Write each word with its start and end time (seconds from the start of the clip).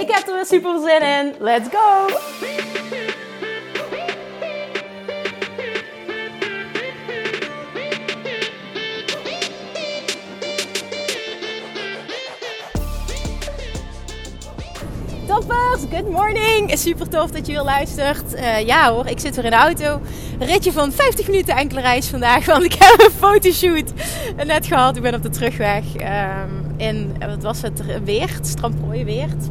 Ik 0.00 0.10
heb 0.10 0.26
er 0.26 0.34
weer 0.34 0.46
super 0.46 0.80
zin 0.80 1.02
in. 1.02 1.34
Let's 1.38 1.68
go! 1.68 2.06
Toppers, 15.26 15.84
good 15.90 16.10
morning! 16.10 16.78
Super 16.78 17.08
tof 17.08 17.30
dat 17.30 17.46
je 17.46 17.52
weer 17.52 17.62
luistert. 17.62 18.34
Uh, 18.34 18.66
ja 18.66 18.92
hoor, 18.92 19.06
ik 19.06 19.18
zit 19.18 19.36
weer 19.36 19.44
in 19.44 19.50
de 19.50 19.56
auto. 19.56 20.00
Ritje 20.38 20.72
van 20.72 20.92
50 20.92 21.28
minuten 21.28 21.56
enkele 21.56 21.80
reis 21.80 22.08
vandaag, 22.08 22.46
want 22.46 22.64
ik 22.64 22.72
heb 22.78 23.00
een 23.00 23.10
fotoshoot 23.10 23.92
net 24.46 24.66
gehad. 24.66 24.96
Ik 24.96 25.02
ben 25.02 25.14
op 25.14 25.22
de 25.22 25.30
terugweg 25.30 25.84
um, 25.94 26.74
in, 26.76 27.16
wat 27.18 27.42
was 27.42 27.62
het, 27.62 28.02
Weert, 28.04 28.46
Stramprooi 28.46 29.04
Weert 29.04 29.48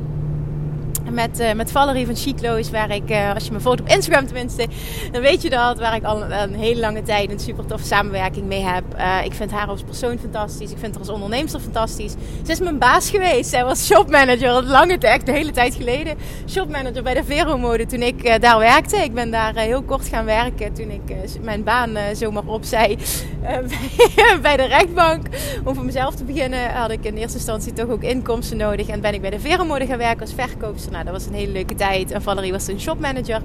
met, 1.15 1.39
uh, 1.39 1.53
met 1.53 1.71
Valerie 1.71 2.05
van 2.05 2.15
Chiclo's. 2.15 2.69
Waar 2.69 2.91
ik, 2.91 3.09
uh, 3.09 3.33
als 3.33 3.45
je 3.45 3.51
me 3.51 3.59
volgt 3.59 3.79
op 3.79 3.87
Instagram 3.87 4.25
tenminste, 4.25 4.67
dan 5.11 5.21
weet 5.21 5.41
je 5.41 5.49
dat. 5.49 5.79
Waar 5.79 5.95
ik 5.95 6.03
al 6.03 6.23
een 6.23 6.53
hele 6.53 6.79
lange 6.79 7.01
tijd 7.01 7.31
een 7.31 7.39
super 7.39 7.65
toffe 7.65 7.85
samenwerking 7.85 8.45
mee 8.45 8.61
heb. 8.61 8.83
Uh, 8.97 9.25
ik 9.25 9.33
vind 9.33 9.51
haar 9.51 9.67
als 9.67 9.83
persoon 9.83 10.17
fantastisch. 10.19 10.71
Ik 10.71 10.77
vind 10.77 10.91
haar 10.91 10.99
als 10.99 11.09
onderneemster 11.09 11.59
fantastisch. 11.59 12.13
Ze 12.45 12.51
is 12.51 12.59
mijn 12.59 12.77
baas 12.77 13.09
geweest. 13.09 13.49
Zij 13.49 13.63
was 13.65 13.85
shopmanager, 13.85 14.63
lange 14.63 14.97
tijd, 14.97 15.25
de 15.25 15.31
hele 15.31 15.51
tijd 15.51 15.75
geleden. 15.75 16.17
Shopmanager 16.49 17.03
bij 17.03 17.13
de 17.13 17.23
Vero 17.23 17.57
Mode 17.57 17.85
toen 17.85 18.01
ik 18.01 18.41
daar 18.41 18.59
werkte. 18.59 18.97
Ik 18.97 19.13
ben 19.13 19.31
daar 19.31 19.55
heel 19.55 19.83
kort 19.83 20.07
gaan 20.07 20.25
werken 20.25 20.73
toen 20.73 20.89
ik 20.89 21.01
mijn 21.41 21.63
baan 21.63 21.97
zomaar 22.13 22.45
opzij 22.45 22.97
bij 24.41 24.57
de 24.57 24.65
rechtbank. 24.65 25.27
Om 25.63 25.75
voor 25.75 25.85
mezelf 25.85 26.15
te 26.15 26.23
beginnen 26.23 26.73
had 26.73 26.91
ik 26.91 27.03
in 27.03 27.17
eerste 27.17 27.37
instantie 27.37 27.73
toch 27.73 27.89
ook 27.89 28.03
inkomsten 28.03 28.57
nodig. 28.57 28.87
En 28.87 29.01
ben 29.01 29.13
ik 29.13 29.21
bij 29.21 29.29
de 29.29 29.39
Vero 29.39 29.65
Mode 29.65 29.85
gaan 29.85 29.97
werken 29.97 30.21
als 30.21 30.33
verkoopster. 30.33 30.91
Nou, 30.91 31.04
dat 31.05 31.13
was 31.13 31.25
een 31.25 31.33
hele 31.33 31.51
leuke 31.51 31.75
tijd. 31.75 32.11
En 32.11 32.21
Valerie 32.21 32.51
was 32.51 32.67
een 32.67 32.79
shopmanager. 32.79 33.41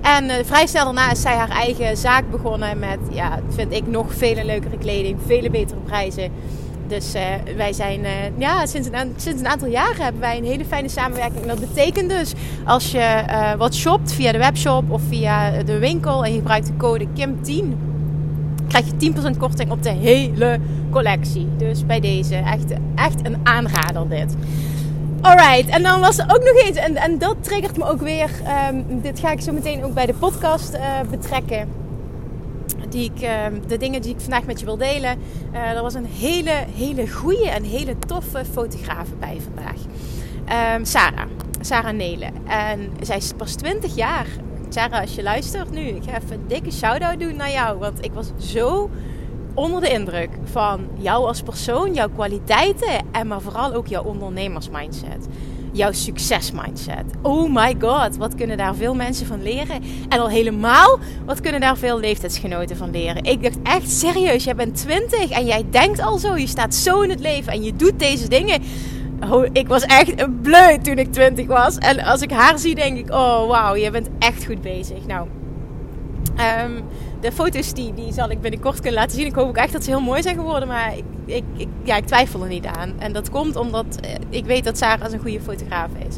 En 0.00 0.24
uh, 0.24 0.32
vrij 0.44 0.66
snel 0.66 0.84
daarna 0.84 1.10
is 1.10 1.20
zij 1.20 1.34
haar 1.34 1.50
eigen 1.50 1.96
zaak 1.96 2.30
begonnen 2.30 2.78
met, 2.78 2.98
ja, 3.12 3.40
vind 3.48 3.72
ik, 3.72 3.86
nog 3.86 4.14
vele 4.14 4.44
leukere 4.44 4.78
kleding, 4.78 5.18
vele 5.26 5.50
betere 5.50 5.80
prijzen. 5.80 6.30
Dus 6.86 7.14
uh, 7.14 7.22
wij 7.56 7.72
zijn, 7.72 8.00
uh, 8.00 8.10
ja, 8.38 8.66
sinds 8.66 8.88
een, 8.92 9.14
sinds 9.16 9.40
een 9.40 9.48
aantal 9.48 9.68
jaren 9.68 10.02
hebben 10.02 10.20
wij 10.20 10.36
een 10.38 10.44
hele 10.44 10.64
fijne 10.64 10.88
samenwerking. 10.88 11.42
En 11.42 11.48
dat 11.48 11.60
betekent 11.60 12.10
dus, 12.10 12.32
als 12.64 12.90
je 12.90 13.24
wat 13.58 13.74
shopt 13.74 14.12
via 14.12 14.32
de 14.32 14.38
webshop 14.38 14.90
of 14.90 15.02
via 15.08 15.62
de 15.62 15.78
winkel 15.78 16.24
en 16.24 16.32
je 16.32 16.38
gebruikt 16.38 16.66
de 16.66 16.76
code 16.76 17.06
KIM10, 17.06 17.64
krijg 18.68 18.84
je 18.86 19.12
10% 19.34 19.38
korting 19.38 19.70
op 19.70 19.82
de 19.82 19.90
hele 19.90 20.58
collectie. 20.90 21.48
Dus 21.56 21.86
bij 21.86 22.00
deze, 22.00 22.34
echt, 22.34 22.72
echt 22.94 23.26
een 23.26 23.36
aanrader 23.42 24.08
dit. 24.08 24.36
Alright, 25.20 25.68
en 25.68 25.82
dan 25.82 26.00
was 26.00 26.18
er 26.18 26.24
ook 26.24 26.42
nog 26.42 26.62
iets, 26.68 26.78
en, 26.78 26.96
en 26.96 27.18
dat 27.18 27.36
triggert 27.40 27.76
me 27.76 27.84
ook 27.84 28.00
weer. 28.00 28.30
Um, 28.70 29.00
dit 29.00 29.18
ga 29.18 29.30
ik 29.30 29.40
zo 29.40 29.52
meteen 29.52 29.84
ook 29.84 29.94
bij 29.94 30.06
de 30.06 30.14
podcast 30.14 30.74
uh, 30.74 31.00
betrekken. 31.10 31.68
Die 32.88 33.12
ik, 33.14 33.22
uh, 33.22 33.44
de 33.66 33.76
dingen 33.76 34.02
die 34.02 34.14
ik 34.14 34.20
vandaag 34.20 34.44
met 34.44 34.60
je 34.60 34.64
wil 34.64 34.76
delen. 34.76 35.18
Uh, 35.52 35.70
er 35.70 35.82
was 35.82 35.94
een 35.94 36.06
hele, 36.06 36.64
hele 36.76 37.08
goede 37.08 37.50
en 37.50 37.62
hele 37.62 37.98
toffe 37.98 38.44
fotograaf 38.52 39.08
bij 39.18 39.40
vandaag. 39.44 39.80
Um, 40.76 40.84
Sarah, 40.84 41.26
Sarah 41.60 41.94
Nelen. 41.94 42.32
En 42.46 42.90
zij 43.00 43.16
is 43.16 43.32
pas 43.36 43.54
20 43.54 43.94
jaar. 43.94 44.26
Sarah, 44.68 45.00
als 45.00 45.14
je 45.14 45.22
luistert 45.22 45.70
nu, 45.70 45.80
ik 45.80 46.02
ga 46.06 46.16
even 46.16 46.32
een 46.32 46.48
dikke 46.48 46.72
shout-out 46.72 47.20
doen 47.20 47.36
naar 47.36 47.50
jou. 47.50 47.78
Want 47.78 48.04
ik 48.04 48.12
was 48.12 48.30
zo 48.36 48.90
onder 49.58 49.80
de 49.80 49.88
indruk 49.88 50.30
van 50.44 50.88
jou 50.98 51.26
als 51.26 51.42
persoon, 51.42 51.94
jouw 51.94 52.08
kwaliteiten 52.08 53.00
en 53.12 53.26
maar 53.26 53.40
vooral 53.40 53.74
ook 53.74 53.86
jouw 53.86 54.02
ondernemersmindset. 54.02 55.26
Jouw 55.72 55.92
succesmindset. 55.92 57.04
Oh 57.22 57.54
my 57.54 57.76
god, 57.80 58.16
wat 58.16 58.34
kunnen 58.34 58.56
daar 58.56 58.74
veel 58.74 58.94
mensen 58.94 59.26
van 59.26 59.42
leren? 59.42 59.82
En 60.08 60.18
al 60.18 60.28
helemaal, 60.28 60.98
wat 61.24 61.40
kunnen 61.40 61.60
daar 61.60 61.76
veel 61.76 61.98
leeftijdsgenoten 61.98 62.76
van 62.76 62.90
leren? 62.90 63.24
Ik 63.24 63.42
dacht 63.42 63.58
echt 63.62 63.90
serieus, 63.90 64.44
jij 64.44 64.54
bent 64.54 64.76
20 64.76 65.30
en 65.30 65.46
jij 65.46 65.64
denkt 65.70 66.00
al 66.00 66.18
zo, 66.18 66.36
je 66.36 66.46
staat 66.46 66.74
zo 66.74 67.00
in 67.00 67.10
het 67.10 67.20
leven 67.20 67.52
en 67.52 67.62
je 67.62 67.76
doet 67.76 67.98
deze 67.98 68.28
dingen. 68.28 68.62
Ik 69.52 69.68
was 69.68 69.82
echt 69.82 70.42
bleu 70.42 70.78
toen 70.78 70.98
ik 70.98 71.12
20 71.12 71.46
was. 71.46 71.78
En 71.78 72.00
als 72.00 72.20
ik 72.20 72.30
haar 72.30 72.58
zie, 72.58 72.74
denk 72.74 72.98
ik: 72.98 73.10
oh 73.10 73.46
wauw, 73.46 73.74
je 73.74 73.90
bent 73.90 74.08
echt 74.18 74.44
goed 74.44 74.60
bezig. 74.60 75.06
Nou, 75.06 75.28
um, 76.64 76.84
de 77.20 77.32
foto's 77.32 77.72
die, 77.72 77.94
die 77.94 78.12
zal 78.12 78.30
ik 78.30 78.40
binnenkort 78.40 78.80
kunnen 78.80 79.00
laten 79.00 79.16
zien. 79.16 79.26
Ik 79.26 79.34
hoop 79.34 79.48
ook 79.48 79.56
echt 79.56 79.72
dat 79.72 79.84
ze 79.84 79.90
heel 79.90 80.00
mooi 80.00 80.22
zijn 80.22 80.36
geworden. 80.36 80.68
Maar 80.68 80.92
ik, 81.24 81.44
ik, 81.56 81.68
ja, 81.82 81.96
ik 81.96 82.06
twijfel 82.06 82.42
er 82.42 82.48
niet 82.48 82.66
aan. 82.66 82.92
En 82.98 83.12
dat 83.12 83.30
komt 83.30 83.56
omdat 83.56 83.98
eh, 84.00 84.10
ik 84.30 84.44
weet 84.44 84.64
dat 84.64 84.78
Sarah 84.78 85.12
een 85.12 85.20
goede 85.20 85.40
fotograaf 85.40 85.90
is. 86.08 86.16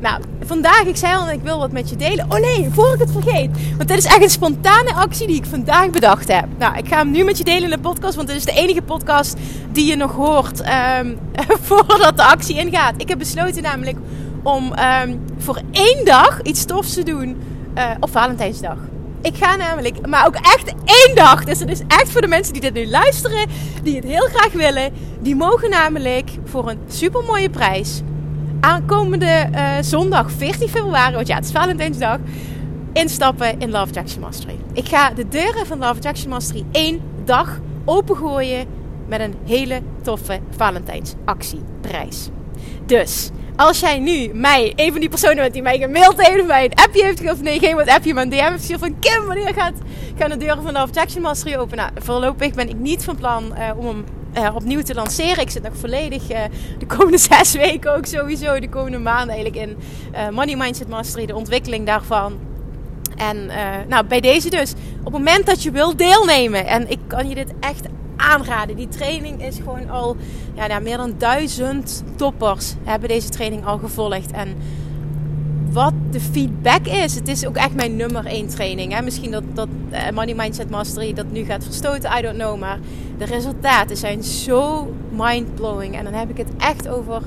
Nou, 0.00 0.22
vandaag, 0.44 0.84
ik 0.84 0.96
zei 0.96 1.14
al, 1.14 1.30
ik 1.30 1.42
wil 1.42 1.58
wat 1.58 1.72
met 1.72 1.90
je 1.90 1.96
delen. 1.96 2.24
Oh 2.28 2.38
nee, 2.38 2.68
voor 2.70 2.92
ik 2.94 2.98
het 2.98 3.12
vergeet. 3.12 3.50
Want 3.76 3.88
dit 3.88 3.98
is 3.98 4.04
echt 4.04 4.22
een 4.22 4.30
spontane 4.30 4.92
actie 4.92 5.26
die 5.26 5.36
ik 5.36 5.44
vandaag 5.44 5.90
bedacht 5.90 6.28
heb. 6.28 6.46
Nou, 6.58 6.76
ik 6.76 6.88
ga 6.88 6.96
hem 6.96 7.10
nu 7.10 7.24
met 7.24 7.38
je 7.38 7.44
delen 7.44 7.62
in 7.62 7.70
de 7.70 7.78
podcast. 7.78 8.14
Want 8.14 8.28
dit 8.28 8.36
is 8.36 8.44
de 8.44 8.52
enige 8.52 8.82
podcast 8.82 9.36
die 9.72 9.86
je 9.86 9.96
nog 9.96 10.12
hoort 10.12 10.62
um, 11.00 11.18
voordat 11.68 12.16
de 12.16 12.24
actie 12.24 12.58
ingaat. 12.58 12.94
Ik 12.96 13.08
heb 13.08 13.18
besloten 13.18 13.62
namelijk 13.62 13.98
om 14.42 14.72
um, 15.04 15.24
voor 15.38 15.60
één 15.70 16.04
dag 16.04 16.42
iets 16.42 16.64
tofs 16.64 16.94
te 16.94 17.02
doen 17.02 17.42
uh, 17.74 17.90
op 18.00 18.10
Valentijnsdag. 18.10 18.89
Ik 19.22 19.36
ga 19.36 19.56
namelijk, 19.56 20.06
maar 20.06 20.26
ook 20.26 20.34
echt 20.34 20.74
één 20.84 21.14
dag. 21.14 21.44
Dus 21.44 21.58
het 21.60 21.70
is 21.70 21.80
echt 21.86 22.10
voor 22.10 22.20
de 22.20 22.26
mensen 22.26 22.52
die 22.52 22.62
dit 22.62 22.74
nu 22.74 22.88
luisteren, 22.88 23.48
die 23.82 23.96
het 23.96 24.04
heel 24.04 24.28
graag 24.32 24.52
willen. 24.52 24.92
Die 25.20 25.36
mogen 25.36 25.70
namelijk 25.70 26.30
voor 26.44 26.70
een 26.70 26.78
super 26.88 27.24
mooie 27.24 27.50
prijs 27.50 28.02
aankomende 28.60 29.48
uh, 29.52 29.72
zondag 29.80 30.30
14 30.32 30.68
februari, 30.68 31.14
want 31.14 31.26
ja, 31.26 31.34
het 31.34 31.44
is 31.44 31.50
Valentijnsdag, 31.50 32.18
instappen 32.92 33.60
in 33.60 33.70
Love 33.70 33.92
Jackson 33.92 34.20
Mastery. 34.20 34.58
Ik 34.72 34.88
ga 34.88 35.10
de 35.10 35.28
deuren 35.28 35.66
van 35.66 35.78
Love 35.78 36.00
Jackson 36.00 36.28
Mastery 36.28 36.64
één 36.72 37.00
dag 37.24 37.60
opengooien 37.84 38.66
met 39.08 39.20
een 39.20 39.34
hele 39.46 39.80
toffe 40.02 40.40
Valentijnsactieprijs. 40.56 42.28
Dus 42.86 43.30
als 43.60 43.80
jij 43.80 43.98
nu 43.98 44.30
mij, 44.34 44.72
een 44.76 44.90
van 44.90 45.00
die 45.00 45.08
personen 45.08 45.36
bent 45.36 45.52
die 45.52 45.62
mij 45.62 45.78
gemaild 45.78 46.26
heeft, 46.26 46.46
mij 46.46 46.64
een 46.64 46.74
appje 46.74 47.04
heeft 47.04 47.30
of 47.30 47.40
nee, 47.40 47.58
geen 47.58 47.76
wat 47.76 47.88
appje, 47.88 48.14
maar 48.14 48.22
een 48.22 48.30
DM 48.30 48.36
heeft 48.36 48.52
gestuurd 48.52 48.80
van 48.80 48.98
Kim, 48.98 49.26
wanneer 49.26 49.54
gaat, 49.54 49.74
gaan 50.18 50.30
de 50.30 50.36
deuren 50.36 50.62
van 50.62 50.74
de 50.74 50.86
Jackson 50.92 51.22
Mastery 51.22 51.56
open? 51.56 51.76
Nou, 51.76 51.90
voorlopig 51.96 52.54
ben 52.54 52.68
ik 52.68 52.78
niet 52.78 53.04
van 53.04 53.16
plan 53.16 53.54
uh, 53.58 53.70
om 53.76 53.86
hem 53.86 54.04
uh, 54.36 54.54
opnieuw 54.54 54.82
te 54.82 54.94
lanceren. 54.94 55.42
Ik 55.42 55.50
zit 55.50 55.62
nog 55.62 55.76
volledig 55.76 56.30
uh, 56.30 56.38
de 56.78 56.86
komende 56.86 57.18
zes 57.30 57.52
weken 57.52 57.94
ook 57.94 58.06
sowieso, 58.06 58.60
de 58.60 58.68
komende 58.68 58.98
maanden 58.98 59.34
eigenlijk 59.34 59.66
in 59.66 59.76
Money 60.34 60.56
Mindset 60.56 60.88
Mastery, 60.88 61.26
de 61.26 61.36
ontwikkeling 61.36 61.86
daarvan. 61.86 62.38
En 63.16 63.50
nou, 63.88 64.04
bij 64.04 64.20
deze 64.20 64.50
dus, 64.50 64.72
op 64.98 65.04
het 65.04 65.12
moment 65.12 65.46
dat 65.46 65.62
je 65.62 65.70
wilt 65.70 65.98
deelnemen, 65.98 66.66
en 66.66 66.90
ik 66.90 66.98
kan 67.06 67.28
je 67.28 67.34
dit 67.34 67.52
echt 67.60 67.86
aanraden. 68.20 68.76
Die 68.76 68.88
training 68.88 69.44
is 69.44 69.56
gewoon 69.56 69.90
al, 69.90 70.16
ja, 70.54 70.66
nou, 70.66 70.82
meer 70.82 70.96
dan 70.96 71.14
duizend 71.18 72.04
toppers 72.16 72.74
hebben 72.84 73.08
deze 73.08 73.28
training 73.28 73.64
al 73.66 73.78
gevolgd. 73.78 74.30
En 74.30 74.56
wat 75.72 75.92
de 76.10 76.20
feedback 76.20 76.86
is, 76.86 77.14
het 77.14 77.28
is 77.28 77.46
ook 77.46 77.56
echt 77.56 77.74
mijn 77.74 77.96
nummer 77.96 78.26
één 78.26 78.48
training. 78.48 78.92
Hè? 78.92 79.02
Misschien 79.02 79.30
dat, 79.30 79.42
dat 79.54 79.68
eh, 79.90 80.10
Money 80.10 80.34
Mindset 80.34 80.70
Mastery 80.70 81.12
dat 81.12 81.30
nu 81.30 81.44
gaat 81.44 81.64
verstoten, 81.64 82.18
I 82.18 82.22
don't 82.22 82.36
know. 82.36 82.58
Maar 82.58 82.78
de 83.18 83.24
resultaten 83.24 83.96
zijn 83.96 84.22
zo 84.22 84.92
mind-blowing. 85.10 85.96
En 85.96 86.04
dan 86.04 86.12
heb 86.12 86.30
ik 86.30 86.36
het 86.36 86.48
echt 86.58 86.88
over 86.88 87.22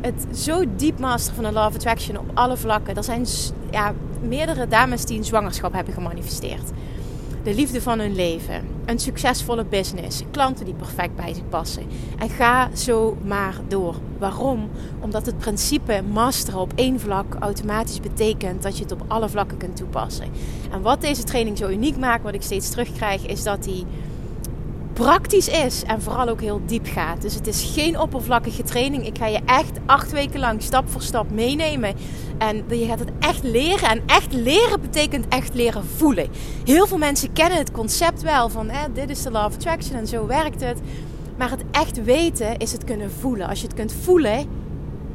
het 0.00 0.26
zo 0.38 0.64
diep 0.76 0.98
masteren 0.98 1.34
van 1.34 1.44
de 1.44 1.52
Law 1.52 1.66
of 1.66 1.74
Attraction 1.74 2.18
op 2.18 2.30
alle 2.34 2.56
vlakken. 2.56 2.96
Er 2.96 3.04
zijn 3.04 3.26
ja, 3.70 3.94
meerdere 4.28 4.68
dames 4.68 5.04
die 5.04 5.18
een 5.18 5.24
zwangerschap 5.24 5.72
hebben 5.72 5.94
gemanifesteerd 5.94 6.70
de 7.48 7.54
liefde 7.54 7.82
van 7.82 7.98
hun 7.98 8.14
leven, 8.14 8.66
een 8.84 8.98
succesvolle 8.98 9.64
business, 9.64 10.22
klanten 10.30 10.64
die 10.64 10.74
perfect 10.74 11.16
bij 11.16 11.34
zich 11.34 11.48
passen. 11.48 11.82
En 12.18 12.28
ga 12.28 12.70
zo 12.76 13.16
maar 13.24 13.54
door. 13.68 13.94
Waarom? 14.18 14.70
Omdat 15.00 15.26
het 15.26 15.38
principe 15.38 16.02
masteren 16.12 16.60
op 16.60 16.72
één 16.74 17.00
vlak 17.00 17.34
automatisch 17.34 18.00
betekent 18.00 18.62
dat 18.62 18.76
je 18.76 18.82
het 18.82 18.92
op 18.92 19.04
alle 19.06 19.28
vlakken 19.28 19.56
kunt 19.56 19.76
toepassen. 19.76 20.26
En 20.70 20.82
wat 20.82 21.00
deze 21.00 21.22
training 21.22 21.58
zo 21.58 21.68
uniek 21.68 21.96
maakt, 21.96 22.22
wat 22.22 22.34
ik 22.34 22.42
steeds 22.42 22.70
terugkrijg, 22.70 23.26
is 23.26 23.42
dat 23.42 23.64
die 23.64 23.86
praktisch 24.98 25.48
is 25.48 25.82
en 25.82 26.02
vooral 26.02 26.28
ook 26.28 26.40
heel 26.40 26.60
diep 26.66 26.86
gaat. 26.86 27.22
Dus 27.22 27.34
het 27.34 27.46
is 27.46 27.70
geen 27.74 28.00
oppervlakkige 28.00 28.62
training. 28.62 29.06
Ik 29.06 29.18
ga 29.18 29.26
je 29.26 29.40
echt 29.46 29.78
acht 29.86 30.12
weken 30.12 30.40
lang 30.40 30.62
stap 30.62 30.88
voor 30.88 31.02
stap 31.02 31.30
meenemen. 31.30 31.94
En 32.38 32.64
je 32.68 32.86
gaat 32.86 32.98
het 32.98 33.10
echt 33.18 33.42
leren. 33.42 33.88
En 33.88 34.02
echt 34.06 34.32
leren 34.32 34.80
betekent 34.80 35.28
echt 35.28 35.54
leren 35.54 35.84
voelen. 35.84 36.28
Heel 36.64 36.86
veel 36.86 36.98
mensen 36.98 37.32
kennen 37.32 37.58
het 37.58 37.70
concept 37.70 38.22
wel 38.22 38.48
van 38.48 38.68
eh, 38.68 38.80
dit 38.94 39.10
is 39.10 39.22
de 39.22 39.30
law 39.30 39.44
attraction 39.44 39.98
en 39.98 40.06
zo 40.06 40.26
werkt 40.26 40.60
het. 40.60 40.80
Maar 41.36 41.50
het 41.50 41.64
echt 41.70 42.04
weten 42.04 42.56
is 42.56 42.72
het 42.72 42.84
kunnen 42.84 43.10
voelen. 43.10 43.48
Als 43.48 43.60
je 43.60 43.66
het 43.66 43.76
kunt 43.76 43.92
voelen, 43.92 44.46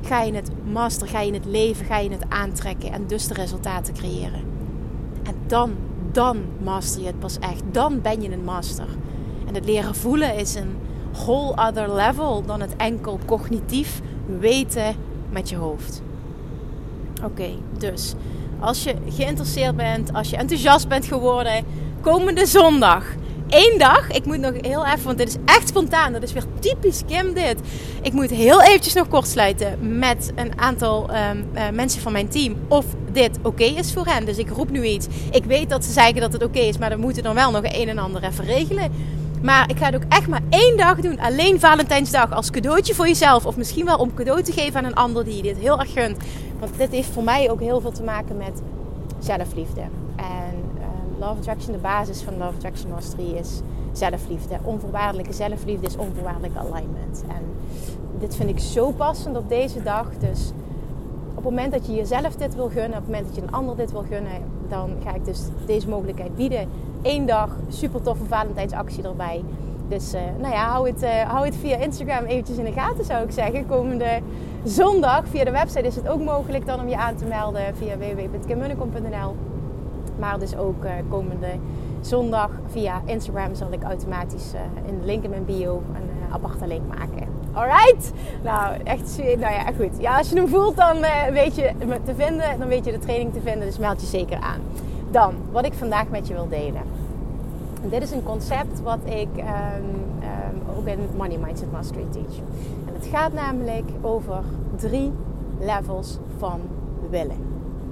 ga 0.01 0.21
je 0.21 0.33
het 0.33 0.50
masteren, 0.71 1.13
ga 1.13 1.21
je 1.21 1.33
het 1.33 1.45
leven, 1.45 1.86
ga 1.86 1.97
je 1.97 2.09
het 2.09 2.25
aantrekken 2.29 2.91
en 2.91 3.07
dus 3.07 3.27
de 3.27 3.33
resultaten 3.33 3.94
creëren. 3.94 4.41
En 5.24 5.36
dan, 5.47 5.75
dan 6.12 6.38
master 6.63 7.01
je 7.01 7.07
het 7.07 7.19
pas 7.19 7.39
echt. 7.39 7.62
Dan 7.71 8.01
ben 8.01 8.21
je 8.21 8.31
een 8.31 8.44
master. 8.44 8.88
En 9.53 9.59
het 9.59 9.69
leren 9.69 9.95
voelen 9.95 10.35
is 10.35 10.55
een 10.55 10.75
whole 11.11 11.67
other 11.67 11.94
level 11.94 12.44
dan 12.45 12.61
het 12.61 12.75
enkel 12.77 13.19
cognitief 13.25 14.01
weten 14.39 14.95
met 15.29 15.50
je 15.50 15.55
hoofd. 15.55 16.01
Oké, 17.23 17.50
dus 17.77 18.13
als 18.59 18.83
je 18.83 18.95
geïnteresseerd 19.09 19.75
bent, 19.75 20.13
als 20.13 20.29
je 20.29 20.38
enthousiast 20.38 20.88
bent 20.88 21.05
geworden, 21.05 21.65
komende 22.01 22.45
zondag 22.45 23.05
één 23.50 23.79
dag. 23.79 24.11
Ik 24.11 24.25
moet 24.25 24.38
nog 24.38 24.53
heel 24.61 24.85
even, 24.85 25.03
want 25.03 25.17
dit 25.17 25.27
is 25.27 25.35
echt 25.45 25.67
spontaan. 25.67 26.13
Dat 26.13 26.23
is 26.23 26.33
weer 26.33 26.45
typisch 26.59 27.01
Kim 27.07 27.33
dit. 27.33 27.55
Ik 28.01 28.13
moet 28.13 28.29
heel 28.29 28.61
eventjes 28.61 28.94
nog 28.94 29.07
kort 29.07 29.27
sluiten 29.27 29.97
met 29.97 30.31
een 30.35 30.59
aantal 30.59 31.09
ehm, 31.09 31.38
eh, 31.53 31.63
mensen 31.69 32.01
van 32.01 32.11
mijn 32.11 32.27
team. 32.27 32.55
Of 32.67 32.85
dit 33.11 33.39
oké 33.41 33.63
is 33.63 33.94
voor 33.94 34.05
hen. 34.05 34.25
Dus 34.25 34.38
ik 34.38 34.50
roep 34.50 34.69
nu 34.69 34.83
iets. 34.83 35.07
Ik 35.31 35.45
weet 35.45 35.69
dat 35.69 35.85
ze 35.85 35.91
zeggen 35.91 36.21
dat 36.21 36.33
het 36.33 36.44
oké 36.44 36.59
is, 36.59 36.77
maar 36.77 36.89
dan 36.89 37.00
moeten 37.00 37.23
dan 37.23 37.35
wel 37.35 37.51
nog 37.51 37.63
een 37.63 37.89
en 37.89 37.97
ander 37.97 38.23
even 38.23 38.45
regelen. 38.45 38.91
Maar 39.44 39.69
ik 39.69 39.78
ga 39.78 39.86
het 39.86 39.95
ook 39.95 40.10
echt 40.10 40.28
maar 40.28 40.42
één 40.50 40.78
dag 40.78 41.00
doen. 41.00 41.19
Alleen 41.19 41.60
Valentijnsdag 41.60 42.31
als 42.31 42.50
cadeautje 42.50 42.94
voor 42.94 43.07
jezelf. 43.07 43.45
Of 43.45 43.57
misschien 43.57 43.86
wel 43.86 43.98
om 43.98 44.13
cadeau 44.13 44.42
te 44.42 44.51
geven 44.51 44.80
aan 44.80 44.86
een 44.86 44.95
ander 44.95 45.24
die 45.24 45.36
je 45.36 45.42
dit 45.42 45.57
heel 45.57 45.80
erg 45.80 45.94
gunt. 45.94 46.18
Want 46.60 46.78
dit 46.78 46.92
heeft 46.92 47.10
voor 47.10 47.24
mij 47.24 47.51
ook 47.51 47.60
heel 47.60 47.81
veel 47.81 47.92
te 47.92 48.04
maken 48.04 48.38
met 48.38 48.62
zelfliefde. 49.19 49.81
Love 51.19 51.38
Attraction, 51.38 51.74
de 51.74 51.80
basis 51.80 52.22
van 52.22 52.38
Love 52.38 52.56
Attraction 52.56 52.92
Mastery 52.92 53.31
is 53.31 53.62
zelfliefde. 53.92 54.57
Onvoorwaardelijke 54.63 55.34
zelfliefde 55.34 55.88
is 55.88 55.96
onvoorwaardelijke 55.98 56.60
alignment. 56.60 57.24
En 57.28 57.44
dit 58.19 58.36
vind 58.36 58.50
ik 58.50 58.60
zo 58.60 58.92
passend 58.92 59.38
op 59.38 59.50
deze 59.50 59.84
dag. 59.84 60.07
Dus 60.19 60.51
op 61.44 61.50
het 61.50 61.57
moment 61.60 61.74
dat 61.74 61.88
je 61.88 61.95
jezelf 62.01 62.36
dit 62.36 62.56
wil 62.56 62.69
gunnen, 62.69 62.98
op 62.98 63.06
het 63.06 63.06
moment 63.06 63.25
dat 63.25 63.36
je 63.36 63.42
een 63.42 63.51
ander 63.51 63.75
dit 63.75 63.92
wil 63.92 64.04
gunnen, 64.10 64.31
dan 64.69 64.90
ga 65.04 65.13
ik 65.13 65.25
dus 65.25 65.42
deze 65.66 65.90
mogelijkheid 65.90 66.36
bieden. 66.36 66.68
Eén 67.01 67.25
dag, 67.25 67.50
super 67.68 68.01
toffe 68.01 68.25
Valentijnsactie 68.25 69.04
erbij. 69.04 69.44
Dus 69.88 70.13
uh, 70.13 70.22
nou 70.40 70.54
ja, 70.54 70.69
hou 70.69 70.88
het, 70.88 71.04
uh, 71.04 71.10
hou 71.10 71.45
het 71.45 71.56
via 71.56 71.78
Instagram 71.78 72.25
eventjes 72.25 72.57
in 72.57 72.66
de 72.66 72.72
gaten 72.72 73.06
zou 73.06 73.24
ik 73.24 73.31
zeggen. 73.31 73.68
Komende 73.68 74.19
zondag 74.63 75.28
via 75.28 75.44
de 75.44 75.51
website 75.51 75.88
is 75.88 75.95
het 75.95 76.07
ook 76.07 76.22
mogelijk 76.22 76.66
dan 76.66 76.80
om 76.80 76.88
je 76.88 76.98
aan 76.98 77.16
te 77.16 77.25
melden 77.25 77.75
via 77.75 77.98
www.kimmunnekom.nl. 77.98 79.36
Maar 80.19 80.39
dus 80.39 80.56
ook 80.56 80.84
uh, 80.84 80.92
komende 81.10 81.50
zondag 82.01 82.50
via 82.68 83.01
Instagram 83.06 83.56
zal 83.56 83.72
ik 83.72 83.84
automatisch 83.84 84.51
in 84.86 85.00
de 85.00 85.06
link 85.06 85.24
in 85.24 85.30
mijn 85.30 85.46
bio 85.46 85.81
een 85.96 86.34
aparte 86.34 86.68
link 86.68 86.88
maken. 86.88 87.32
Alright? 87.53 88.11
Nou, 88.44 88.75
echt, 88.83 89.17
nou 89.17 89.53
ja, 89.53 89.65
goed. 89.77 90.00
Ja, 90.00 90.17
als 90.17 90.29
je 90.29 90.35
hem 90.35 90.47
voelt, 90.47 90.75
dan 90.75 90.97
weet 91.31 91.55
je 91.55 91.71
me 91.85 92.00
te 92.03 92.15
vinden. 92.15 92.59
Dan 92.59 92.67
weet 92.67 92.85
je 92.85 92.91
de 92.91 93.00
training 93.00 93.33
te 93.33 93.41
vinden, 93.41 93.67
dus 93.67 93.77
meld 93.77 94.01
je 94.01 94.07
zeker 94.07 94.39
aan. 94.39 94.61
Dan, 95.11 95.33
wat 95.51 95.65
ik 95.65 95.73
vandaag 95.73 96.09
met 96.09 96.27
je 96.27 96.33
wil 96.33 96.47
delen. 96.50 96.81
dit 97.81 98.01
is 98.01 98.11
een 98.11 98.23
concept 98.23 98.81
wat 98.81 99.00
ik 99.05 99.27
um, 99.38 99.44
um, 100.23 100.77
ook 100.77 100.85
in 100.85 101.00
Money 101.17 101.38
Mindset 101.38 101.71
Mastery 101.71 102.05
teach. 102.11 102.38
En 102.88 102.94
het 102.94 103.05
gaat 103.11 103.33
namelijk 103.33 103.89
over 104.01 104.44
drie 104.75 105.11
levels 105.59 106.17
van 106.38 106.59
willen. 107.09 107.38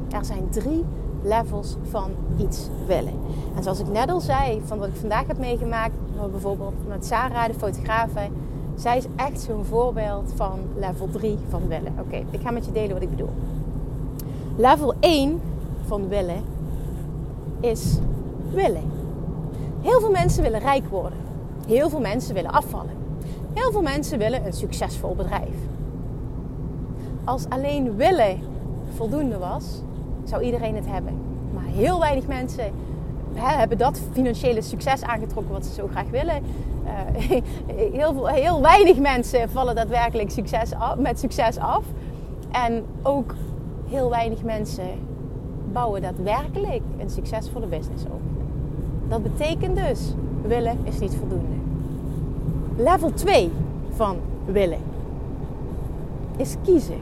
Er 0.10 0.26
zijn 0.26 0.50
drie 0.50 0.86
levels 1.24 1.76
van 1.90 2.12
iets 2.38 2.70
willen. 2.88 3.14
En 3.56 3.64
zoals 3.64 3.80
ik 3.80 3.88
net 3.88 4.10
al 4.10 4.22
zei, 4.22 4.62
van 4.66 4.78
wat 4.78 4.88
ik 4.88 4.96
vandaag 4.96 5.28
heb 5.28 5.38
meegemaakt, 5.38 5.94
bijvoorbeeld 6.32 6.88
met 6.88 7.06
Sarah, 7.06 7.46
de 7.46 7.54
fotografe. 7.54 8.30
Zij 8.82 8.98
is 8.98 9.06
echt 9.16 9.42
zo'n 9.42 9.66
voorbeeld 9.66 10.32
van 10.36 10.60
level 10.76 11.10
3 11.12 11.38
van 11.50 11.68
willen. 11.68 11.94
Oké, 12.00 12.24
ik 12.32 12.42
ga 12.42 12.52
met 12.52 12.66
je 12.66 12.72
delen 12.72 12.94
wat 12.94 13.02
ik 13.02 13.10
bedoel. 13.10 13.30
Level 14.58 14.94
1 15.00 15.42
van 15.86 16.08
willen 16.08 16.44
is 17.60 17.98
willen. 18.52 18.92
Heel 19.82 20.00
veel 20.00 20.12
mensen 20.12 20.44
willen 20.44 20.60
rijk 20.60 20.88
worden. 20.90 21.18
Heel 21.68 21.90
veel 21.90 22.00
mensen 22.00 22.34
willen 22.34 22.52
afvallen. 22.52 22.94
Heel 23.54 23.72
veel 23.72 23.82
mensen 23.82 24.18
willen 24.18 24.46
een 24.46 24.54
succesvol 24.54 25.16
bedrijf. 25.16 25.56
Als 27.24 27.46
alleen 27.50 27.96
willen 27.96 28.40
voldoende 28.96 29.38
was, 29.38 29.82
zou 30.24 30.44
iedereen 30.44 30.76
het 30.76 30.88
hebben. 30.88 31.14
Maar 31.54 31.66
heel 31.66 32.00
weinig 32.00 32.28
mensen 32.28 32.72
hè, 33.34 33.58
hebben 33.58 33.78
dat 33.78 34.02
financiële 34.12 34.62
succes 34.62 35.04
aangetrokken 35.04 35.54
wat 35.54 35.66
ze 35.66 35.74
zo 35.74 35.88
graag 35.92 36.10
willen. 36.10 36.44
Uh, 36.84 37.42
heel, 38.00 38.14
veel, 38.14 38.28
heel 38.28 38.62
weinig 38.62 38.98
mensen 38.98 39.50
vallen 39.50 39.76
daadwerkelijk 39.76 40.30
succes 40.30 40.74
af, 40.74 40.96
met 40.96 41.20
succes 41.20 41.58
af. 41.58 41.84
En 42.52 42.86
ook 43.02 43.36
heel 43.90 44.10
weinig 44.10 44.44
mensen 44.44 44.90
bouwen 45.72 46.02
daadwerkelijk 46.02 46.82
een 47.00 47.10
succesvolle 47.10 47.66
business 47.66 48.04
op. 48.04 48.22
Dat 49.08 49.24
betekent 49.24 49.76
dus, 49.76 50.14
willen 50.42 50.78
is 50.84 51.00
niet 51.00 51.16
voldoende. 51.16 51.56
Level 52.78 53.14
2 53.14 53.52
van 53.96 54.18
willen 54.46 54.80
is 56.38 56.56
kiezen. 56.64 57.00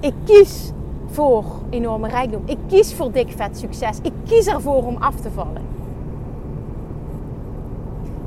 Ik 0.00 0.14
kies 0.24 0.72
voor 1.10 1.44
enorme 1.70 2.08
rijkdom. 2.08 2.42
Ik 2.44 2.58
kies 2.66 2.94
voor 2.94 3.12
dik 3.12 3.32
vet 3.32 3.58
succes. 3.58 3.98
Ik 4.02 4.12
kies 4.26 4.46
ervoor 4.46 4.86
om 4.86 4.96
af 4.96 5.14
te 5.14 5.30
vallen. 5.30 5.62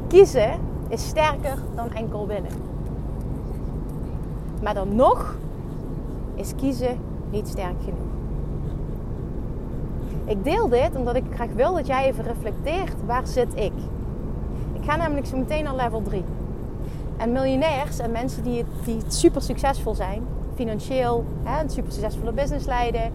Kiezen 0.08 0.60
is 0.88 1.08
sterker 1.08 1.58
dan 1.76 1.94
enkel 1.94 2.28
willen. 2.28 2.52
Maar 4.62 4.74
dan 4.74 4.96
nog 4.96 5.36
is 6.36 6.56
kiezen 6.56 6.98
niet 7.30 7.48
sterk 7.48 7.76
genoeg. 7.84 8.12
Ik 10.26 10.44
deel 10.44 10.70
dit 10.70 10.96
omdat 10.96 11.16
ik 11.16 11.24
graag 11.34 11.54
wil 11.56 11.74
dat 11.74 11.88
jij 11.88 12.06
even 12.06 12.24
reflecteert 12.24 12.96
waar 13.06 13.28
zit 13.28 13.56
ik. 13.56 13.74
Ik 14.74 14.84
ga 14.84 14.96
namelijk 14.96 15.28
zo 15.28 15.38
meteen 15.38 15.64
naar 15.64 15.76
level 15.76 16.02
3. 16.02 16.24
En 17.18 17.32
miljonairs 17.32 18.00
en 18.00 18.12
mensen 18.12 18.44
die, 18.44 18.66
die 18.86 19.02
super 19.08 19.42
succesvol 19.42 19.96
zijn, 19.96 20.24
financieel, 20.62 21.24
hè, 21.44 21.64
een 21.64 21.70
super 21.70 21.92
succesvolle 21.92 22.32
business 22.32 22.66
leiden, 22.66 23.12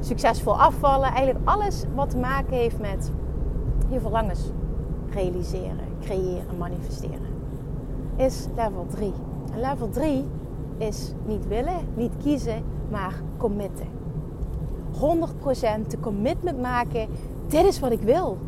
succesvol 0.00 0.60
afvallen. 0.60 1.08
Eigenlijk 1.08 1.48
alles 1.48 1.84
wat 1.94 2.10
te 2.10 2.16
maken 2.16 2.56
heeft 2.56 2.78
met 2.78 3.10
je 3.88 4.00
verlangens 4.00 4.50
realiseren, 5.10 5.86
creëren, 6.00 6.56
manifesteren. 6.58 7.28
Is 8.16 8.46
level 8.56 8.86
3. 8.88 9.12
En 9.52 9.60
level 9.60 9.88
3 9.88 10.24
is 10.78 11.12
niet 11.26 11.48
willen, 11.48 11.78
niet 11.94 12.12
kiezen, 12.22 12.62
maar 12.90 13.22
committen. 13.36 13.86
100% 14.92 15.90
de 15.90 16.00
commitment 16.00 16.60
maken. 16.60 17.08
Dit 17.46 17.64
is 17.64 17.80
wat 17.80 17.92
ik 17.92 18.02
wil. 18.02 18.38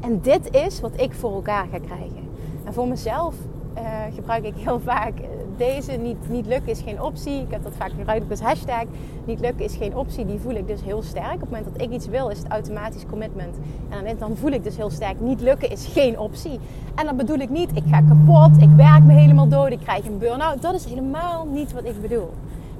En 0.00 0.20
dit 0.20 0.54
is 0.54 0.80
wat 0.80 1.00
ik 1.00 1.12
voor 1.14 1.32
elkaar 1.32 1.66
ga 1.70 1.78
krijgen. 1.78 2.28
En 2.64 2.72
voor 2.72 2.88
mezelf 2.88 3.34
uh, 3.76 4.14
gebruik 4.14 4.44
ik 4.44 4.54
heel 4.56 4.80
vaak 4.80 5.12
deze 5.56 5.92
niet, 5.92 6.28
niet 6.28 6.46
lukken 6.46 6.72
is 6.72 6.80
geen 6.80 7.02
optie. 7.02 7.40
Ik 7.40 7.50
heb 7.50 7.62
dat 7.62 7.72
vaak 7.76 7.90
gebruikt 7.98 8.30
als 8.30 8.40
hashtag. 8.40 8.84
Niet 9.24 9.40
lukken 9.40 9.64
is 9.64 9.76
geen 9.76 9.96
optie. 9.96 10.26
Die 10.26 10.38
voel 10.38 10.54
ik 10.54 10.66
dus 10.66 10.82
heel 10.82 11.02
sterk. 11.02 11.34
Op 11.34 11.40
het 11.40 11.50
moment 11.50 11.72
dat 11.72 11.82
ik 11.82 11.90
iets 11.90 12.06
wil, 12.06 12.28
is 12.28 12.38
het 12.38 12.48
automatisch 12.48 13.06
commitment. 13.06 13.56
En 13.88 14.04
dan, 14.04 14.16
dan 14.18 14.36
voel 14.36 14.50
ik 14.50 14.64
dus 14.64 14.76
heel 14.76 14.90
sterk. 14.90 15.20
Niet 15.20 15.40
lukken 15.40 15.70
is 15.70 15.86
geen 15.86 16.18
optie. 16.18 16.60
En 16.94 17.06
dan 17.06 17.16
bedoel 17.16 17.38
ik 17.38 17.50
niet, 17.50 17.76
ik 17.76 17.82
ga 17.90 18.00
kapot. 18.00 18.62
Ik 18.62 18.70
werk 18.76 19.02
me 19.02 19.12
helemaal 19.12 19.48
dood. 19.48 19.70
Ik 19.70 19.80
krijg 19.80 20.06
een 20.06 20.18
burn-out. 20.18 20.62
Dat 20.62 20.74
is 20.74 20.84
helemaal 20.84 21.46
niet 21.46 21.72
wat 21.72 21.84
ik 21.84 22.00
bedoel. 22.00 22.30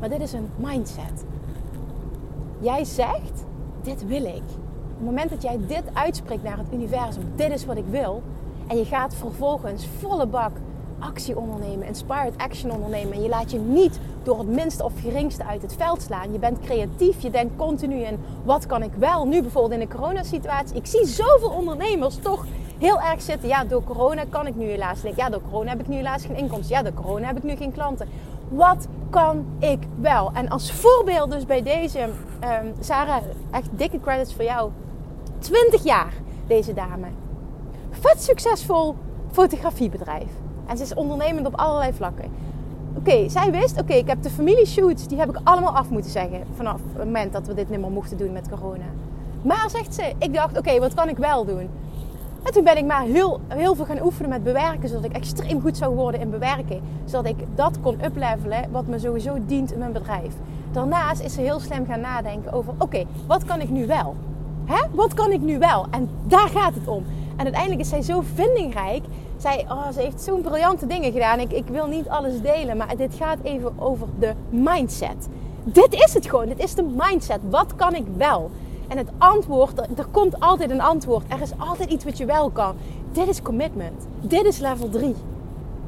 Maar 0.00 0.08
dit 0.08 0.20
is 0.20 0.32
een 0.32 0.48
mindset. 0.56 1.24
Jij 2.58 2.84
zegt, 2.84 3.44
dit 3.82 4.06
wil 4.06 4.24
ik. 4.24 4.42
Op 4.96 5.02
het 5.02 5.04
moment 5.04 5.30
dat 5.30 5.42
jij 5.42 5.58
dit 5.66 5.82
uitspreekt 5.92 6.42
naar 6.42 6.58
het 6.58 6.72
universum, 6.72 7.22
dit 7.34 7.50
is 7.50 7.66
wat 7.66 7.76
ik 7.76 7.84
wil. 7.90 8.22
En 8.66 8.76
je 8.76 8.84
gaat 8.84 9.14
vervolgens 9.14 9.86
volle 10.00 10.26
bak 10.26 10.50
actie 10.98 11.36
ondernemen, 11.38 11.86
inspired 11.86 12.32
action 12.36 12.70
ondernemen. 12.70 13.12
En 13.12 13.22
je 13.22 13.28
laat 13.28 13.50
je 13.50 13.58
niet 13.58 14.00
door 14.22 14.38
het 14.38 14.48
minste 14.48 14.84
of 14.84 14.92
geringste 15.00 15.44
uit 15.44 15.62
het 15.62 15.74
veld 15.74 16.02
slaan. 16.02 16.32
Je 16.32 16.38
bent 16.38 16.60
creatief, 16.60 17.22
je 17.22 17.30
denkt 17.30 17.56
continu 17.56 17.96
in 17.96 18.18
wat 18.44 18.66
kan 18.66 18.82
ik 18.82 18.92
wel. 18.98 19.26
Nu 19.26 19.40
bijvoorbeeld 19.42 19.80
in 19.80 19.88
de 19.88 19.94
coronasituatie. 19.94 20.76
Ik 20.76 20.86
zie 20.86 21.06
zoveel 21.06 21.50
ondernemers 21.50 22.16
toch 22.16 22.44
heel 22.78 23.00
erg 23.00 23.22
zitten. 23.22 23.48
Ja, 23.48 23.64
door 23.64 23.84
corona 23.84 24.24
kan 24.28 24.46
ik 24.46 24.56
nu 24.56 24.64
helaas 24.64 25.02
niet. 25.02 25.16
Ja, 25.16 25.30
door 25.30 25.42
corona 25.50 25.70
heb 25.70 25.80
ik 25.80 25.88
nu 25.88 25.96
helaas 25.96 26.24
geen 26.24 26.36
inkomsten. 26.36 26.76
Ja, 26.76 26.82
door 26.82 26.94
corona 26.94 27.26
heb 27.26 27.36
ik 27.36 27.42
nu 27.42 27.56
geen 27.56 27.72
klanten. 27.72 28.08
Wat 28.48 28.88
kan 29.10 29.46
ik 29.58 29.78
wel? 30.00 30.30
En 30.32 30.48
als 30.48 30.72
voorbeeld 30.72 31.30
dus 31.30 31.46
bij 31.46 31.62
deze, 31.62 32.00
um, 32.00 32.74
Sarah, 32.80 33.22
echt 33.50 33.68
dikke 33.70 34.00
credits 34.00 34.34
voor 34.34 34.44
jou. 34.44 34.70
20 35.38 35.84
jaar, 35.84 36.12
deze 36.46 36.74
dame. 36.74 37.06
Vet 37.90 38.22
succesvol 38.22 38.94
fotografiebedrijf. 39.32 40.30
En 40.66 40.76
ze 40.76 40.82
is 40.82 40.94
ondernemend 40.94 41.46
op 41.46 41.54
allerlei 41.54 41.92
vlakken. 41.92 42.30
Oké, 42.96 43.28
zij 43.28 43.50
wist, 43.50 43.80
oké, 43.80 43.92
ik 43.92 44.06
heb 44.06 44.22
de 44.22 44.30
familieshoots, 44.30 45.06
die 45.06 45.18
heb 45.18 45.28
ik 45.28 45.40
allemaal 45.44 45.76
af 45.76 45.90
moeten 45.90 46.10
zeggen. 46.10 46.42
Vanaf 46.54 46.80
het 46.92 47.04
moment 47.04 47.32
dat 47.32 47.46
we 47.46 47.54
dit 47.54 47.70
niet 47.70 47.80
meer 47.80 47.90
mochten 47.90 48.16
doen 48.16 48.32
met 48.32 48.48
corona. 48.48 48.84
Maar 49.42 49.70
zegt 49.70 49.94
ze, 49.94 50.12
ik 50.18 50.34
dacht, 50.34 50.58
oké, 50.58 50.78
wat 50.78 50.94
kan 50.94 51.08
ik 51.08 51.16
wel 51.16 51.44
doen? 51.44 51.68
En 52.42 52.52
toen 52.52 52.64
ben 52.64 52.76
ik 52.76 52.84
maar 52.84 53.02
heel, 53.02 53.40
heel 53.48 53.74
veel 53.74 53.84
gaan 53.84 54.02
oefenen 54.02 54.30
met 54.30 54.42
bewerken, 54.42 54.88
zodat 54.88 55.04
ik 55.04 55.12
extreem 55.12 55.60
goed 55.60 55.76
zou 55.76 55.94
worden 55.94 56.20
in 56.20 56.30
bewerken. 56.30 56.80
Zodat 57.04 57.26
ik 57.30 57.36
dat 57.54 57.80
kon 57.80 58.04
uplevelen, 58.04 58.70
wat 58.70 58.86
me 58.86 58.98
sowieso 58.98 59.36
dient 59.46 59.72
in 59.72 59.78
mijn 59.78 59.92
bedrijf. 59.92 60.34
Daarnaast 60.72 61.20
is 61.20 61.34
ze 61.34 61.40
heel 61.40 61.60
slim 61.60 61.86
gaan 61.86 62.00
nadenken 62.00 62.52
over, 62.52 62.72
oké, 62.78 63.04
wat 63.26 63.44
kan 63.44 63.60
ik 63.60 63.68
nu 63.68 63.86
wel? 63.86 64.14
Hè? 64.64 64.86
Wat 64.94 65.14
kan 65.14 65.32
ik 65.32 65.40
nu 65.40 65.58
wel? 65.58 65.86
En 65.90 66.08
daar 66.26 66.48
gaat 66.48 66.74
het 66.74 66.88
om. 66.88 67.04
En 67.36 67.44
uiteindelijk 67.44 67.80
is 67.80 67.88
zij 67.88 68.02
zo 68.02 68.22
vindingrijk. 68.34 69.04
Zij, 69.36 69.66
oh, 69.68 69.88
ze 69.92 70.00
heeft 70.00 70.20
zo'n 70.20 70.40
briljante 70.40 70.86
dingen 70.86 71.12
gedaan. 71.12 71.40
Ik, 71.40 71.52
ik 71.52 71.66
wil 71.66 71.86
niet 71.86 72.08
alles 72.08 72.40
delen, 72.40 72.76
maar 72.76 72.96
dit 72.96 73.14
gaat 73.14 73.38
even 73.42 73.72
over 73.78 74.06
de 74.18 74.32
mindset. 74.48 75.28
Dit 75.64 75.94
is 75.94 76.14
het 76.14 76.28
gewoon. 76.28 76.46
Dit 76.48 76.58
is 76.58 76.74
de 76.74 76.82
mindset. 76.96 77.40
Wat 77.50 77.74
kan 77.76 77.94
ik 77.94 78.04
wel? 78.16 78.50
En 78.88 78.98
het 78.98 79.08
antwoord, 79.18 79.78
er 79.78 80.06
komt 80.10 80.40
altijd 80.40 80.70
een 80.70 80.80
antwoord. 80.80 81.24
Er 81.28 81.40
is 81.40 81.50
altijd 81.58 81.90
iets 81.90 82.04
wat 82.04 82.18
je 82.18 82.24
wel 82.24 82.50
kan. 82.50 82.76
Dit 83.12 83.28
is 83.28 83.42
commitment. 83.42 84.06
Dit 84.20 84.44
is 84.44 84.58
level 84.58 84.88
3. 84.88 85.14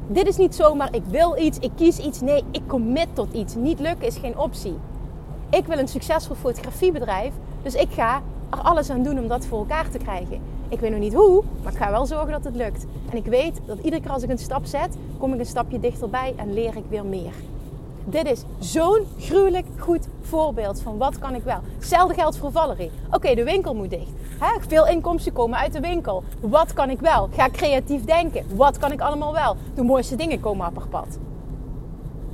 Dit 0.07 0.27
is 0.27 0.37
niet 0.37 0.55
zomaar 0.55 0.95
ik 0.95 1.03
wil 1.09 1.37
iets, 1.37 1.59
ik 1.59 1.71
kies 1.75 1.97
iets. 1.97 2.21
Nee, 2.21 2.43
ik 2.51 2.61
commit 2.67 3.07
tot 3.13 3.33
iets. 3.33 3.55
Niet 3.55 3.79
lukken 3.79 4.07
is 4.07 4.17
geen 4.17 4.37
optie. 4.37 4.77
Ik 5.49 5.65
wil 5.65 5.77
een 5.77 5.87
succesvol 5.87 6.35
fotografiebedrijf. 6.35 7.33
Dus 7.63 7.73
ik 7.73 7.91
ga 7.91 8.21
er 8.49 8.59
alles 8.59 8.89
aan 8.89 9.03
doen 9.03 9.19
om 9.19 9.27
dat 9.27 9.45
voor 9.45 9.59
elkaar 9.59 9.89
te 9.89 9.97
krijgen. 9.97 10.41
Ik 10.69 10.79
weet 10.79 10.91
nog 10.91 10.99
niet 10.99 11.13
hoe, 11.13 11.43
maar 11.63 11.71
ik 11.71 11.77
ga 11.77 11.91
wel 11.91 12.05
zorgen 12.05 12.31
dat 12.31 12.43
het 12.43 12.55
lukt. 12.55 12.85
En 13.09 13.17
ik 13.17 13.25
weet 13.25 13.59
dat 13.65 13.77
iedere 13.77 14.01
keer 14.01 14.11
als 14.11 14.23
ik 14.23 14.29
een 14.29 14.37
stap 14.37 14.65
zet, 14.65 14.97
kom 15.17 15.33
ik 15.33 15.39
een 15.39 15.45
stapje 15.45 15.79
dichterbij 15.79 16.33
en 16.35 16.53
leer 16.53 16.75
ik 16.75 16.83
weer 16.89 17.05
meer. 17.05 17.33
Dit 18.05 18.25
is 18.31 18.43
zo'n 18.59 19.05
gruwelijk 19.19 19.65
goed 19.77 20.07
voorbeeld 20.21 20.81
van 20.81 20.97
wat 20.97 21.19
kan 21.19 21.35
ik 21.35 21.43
wel. 21.43 21.59
Hetzelfde 21.75 22.13
geldt 22.13 22.37
voor 22.37 22.51
Valerie. 22.51 22.91
Oké, 23.11 23.35
de 23.35 23.43
winkel 23.43 23.75
moet 23.75 23.89
dicht. 23.89 24.11
He, 24.39 24.59
veel 24.67 24.87
inkomsten 24.87 25.33
komen 25.33 25.57
uit 25.57 25.73
de 25.73 25.79
winkel. 25.79 26.23
Wat 26.39 26.73
kan 26.73 26.89
ik 26.89 26.99
wel? 26.99 27.29
Ga 27.31 27.49
creatief 27.49 28.05
denken. 28.05 28.45
Wat 28.55 28.77
kan 28.77 28.91
ik 28.91 29.01
allemaal 29.01 29.33
wel? 29.33 29.55
De 29.75 29.83
mooiste 29.83 30.15
dingen 30.15 30.39
komen 30.39 30.67
op 30.67 30.77
haar 30.77 30.87
pad. 30.87 31.17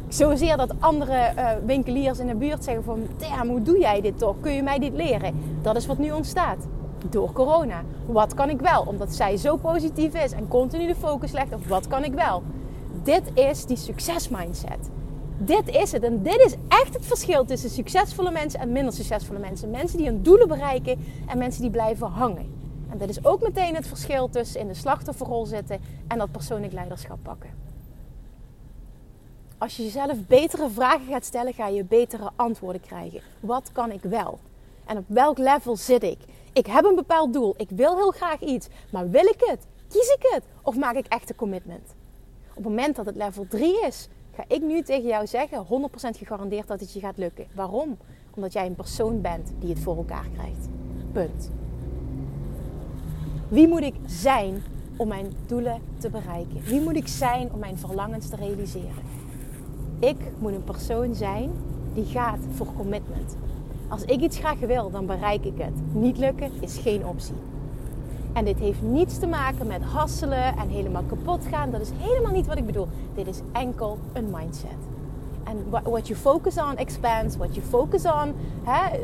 Zozeer 0.08 0.58
dat 0.58 0.74
andere 0.80 1.32
uh, 1.38 1.50
winkeliers 1.65 2.20
in 2.20 2.27
de 2.27 2.36
buurt 2.36 2.63
zeggen 2.63 2.84
van... 2.84 3.08
Damn, 3.18 3.50
hoe 3.50 3.62
doe 3.62 3.80
jij 3.80 4.01
dit 4.01 4.18
toch? 4.18 4.36
Kun 4.39 4.51
je 4.51 4.63
mij 4.63 4.80
dit 4.80 4.94
leren? 4.94 5.60
Dat 5.62 5.75
is 5.75 5.86
wat 5.86 5.98
nu 5.98 6.12
ontstaat. 6.12 6.58
Door 7.10 7.32
corona. 7.32 7.84
Wat 8.06 8.34
kan 8.34 8.50
ik 8.50 8.60
wel? 8.60 8.82
Omdat 8.82 9.14
zij 9.14 9.38
zo 9.38 9.56
positief 9.56 10.24
is 10.24 10.32
en 10.32 10.48
continu 10.48 10.88
de 10.88 10.96
focus 10.96 11.32
legt 11.32 11.54
op 11.54 11.66
wat 11.66 11.88
kan 11.88 12.04
ik 12.04 12.14
wel. 12.14 12.44
Dit 13.04 13.32
is 13.34 13.66
die 13.66 13.78
succesmindset. 13.78 14.90
Dit 15.38 15.68
is 15.68 15.92
het. 15.92 16.04
En 16.04 16.24
dit 16.24 16.40
is 16.40 16.56
echt 16.68 16.94
het 16.94 17.06
verschil 17.06 17.46
tussen 17.46 17.70
succesvolle 17.70 18.32
mensen 18.32 18.60
en 18.60 18.72
minder 18.72 18.94
succesvolle 18.94 19.40
mensen. 19.40 19.70
Mensen 19.70 19.98
die 19.98 20.08
hun 20.08 20.24
doelen 20.24 20.48
bereiken 20.48 21.06
en 21.28 21.38
mensen 21.38 21.62
die 21.62 21.72
blijven 21.72 22.08
hangen. 22.08 22.54
En 22.90 22.98
dat 22.98 23.10
is 23.10 23.26
ook 23.26 23.42
meteen 23.42 23.76
het 23.76 23.88
verschil 23.88 24.30
tussen 24.30 24.60
in 24.60 24.68
de 24.68 24.74
slachtofferrol 24.74 25.46
zitten 25.46 25.80
en 26.08 26.18
dat 26.18 26.32
persoonlijk 26.32 26.74
leiderschap 26.74 27.18
pakken. 27.22 27.50
Als 29.58 29.78
je 29.78 29.84
jezelf 29.84 30.18
betere 30.28 30.70
vragen 30.70 31.08
gaat 31.08 31.26
stellen, 31.26 31.54
ga 31.54 31.68
je 31.68 31.84
betere 31.84 32.30
antwoorden 32.36 32.82
krijgen. 32.82 33.22
Wat 33.40 33.70
kan 33.72 33.92
ik 33.92 34.02
wel? 34.02 34.40
En 34.86 34.98
op 34.98 35.04
welk 35.08 35.38
level 35.38 35.76
zit 35.76 36.04
ik? 36.04 36.18
Ik 36.56 36.66
heb 36.66 36.86
een 36.86 36.96
bepaald 36.96 37.34
doel. 37.34 37.54
Ik 37.58 37.70
wil 37.70 37.96
heel 37.96 38.12
graag 38.12 38.42
iets. 38.42 38.68
Maar 38.92 39.10
wil 39.10 39.26
ik 39.26 39.36
het? 39.38 39.68
Kies 39.90 40.08
ik 40.08 40.32
het? 40.34 40.44
Of 40.62 40.76
maak 40.76 40.96
ik 40.96 41.06
echt 41.06 41.30
een 41.30 41.36
commitment? 41.36 41.96
Op 42.50 42.56
het 42.56 42.64
moment 42.64 42.96
dat 42.96 43.06
het 43.06 43.16
level 43.16 43.46
3 43.50 43.86
is, 43.86 44.08
ga 44.36 44.44
ik 44.48 44.62
nu 44.62 44.82
tegen 44.82 45.08
jou 45.08 45.28
zeggen, 45.28 45.66
100% 45.66 45.68
gegarandeerd 46.18 46.68
dat 46.68 46.80
het 46.80 46.94
je 46.94 47.00
gaat 47.00 47.18
lukken. 47.18 47.48
Waarom? 47.56 47.98
Omdat 48.36 48.54
jij 48.54 48.66
een 48.66 48.76
persoon 48.76 49.22
bent 49.22 49.52
die 49.60 49.70
het 49.70 49.80
voor 49.80 49.98
elkaar 49.98 50.26
krijgt. 50.34 50.68
Punt. 51.12 51.52
Wie 53.48 53.68
moet 53.68 53.84
ik 53.84 53.96
zijn 54.06 54.64
om 54.98 55.08
mijn 55.08 55.34
doelen 55.46 55.82
te 55.98 56.10
bereiken? 56.10 56.62
Wie 56.62 56.82
moet 56.82 56.96
ik 56.96 57.08
zijn 57.08 57.54
om 57.54 57.60
mijn 57.60 57.78
verlangens 57.78 58.30
te 58.30 58.36
realiseren? 58.36 59.04
Ik 60.00 60.18
moet 60.40 60.54
een 60.54 60.64
persoon 60.64 61.16
zijn 61.16 61.52
die 61.94 62.06
gaat 62.06 62.40
voor 62.52 62.68
commitment. 62.78 63.36
Als 63.88 64.04
ik 64.04 64.22
iets 64.22 64.38
graag 64.38 64.60
wil, 64.60 64.92
dan 64.92 65.06
bereik 65.06 65.46
ik 65.46 65.58
het. 65.58 65.74
Niet 65.94 66.18
lukken 66.18 66.51
is 66.60 66.77
geen 66.77 67.06
optie. 67.06 67.36
En 68.34 68.46
dit 68.46 68.60
heeft 68.60 68.82
niets 68.82 69.20
te 69.20 69.27
maken 69.27 69.68
met 69.68 69.82
hasselen 69.82 70.58
en 70.58 70.70
helemaal 70.70 71.04
kapot 71.08 71.46
gaan. 71.51 71.72
Dat 71.72 71.82
is 71.82 71.89
helemaal 71.98 72.32
niet 72.32 72.48
wat 72.48 72.58
ik 72.58 72.65
bedoel. 72.65 72.88
Dit 73.15 73.27
is 73.27 73.39
enkel 73.51 73.98
een 74.13 74.30
mindset. 74.32 74.77
En 75.44 75.70
what 75.70 76.08
you 76.08 76.20
focus 76.20 76.58
on 76.58 76.77
expands. 76.77 77.38
What 77.38 77.56
you 77.56 77.68
focus 77.68 78.06
on, 78.06 78.34
hè, 78.63 78.98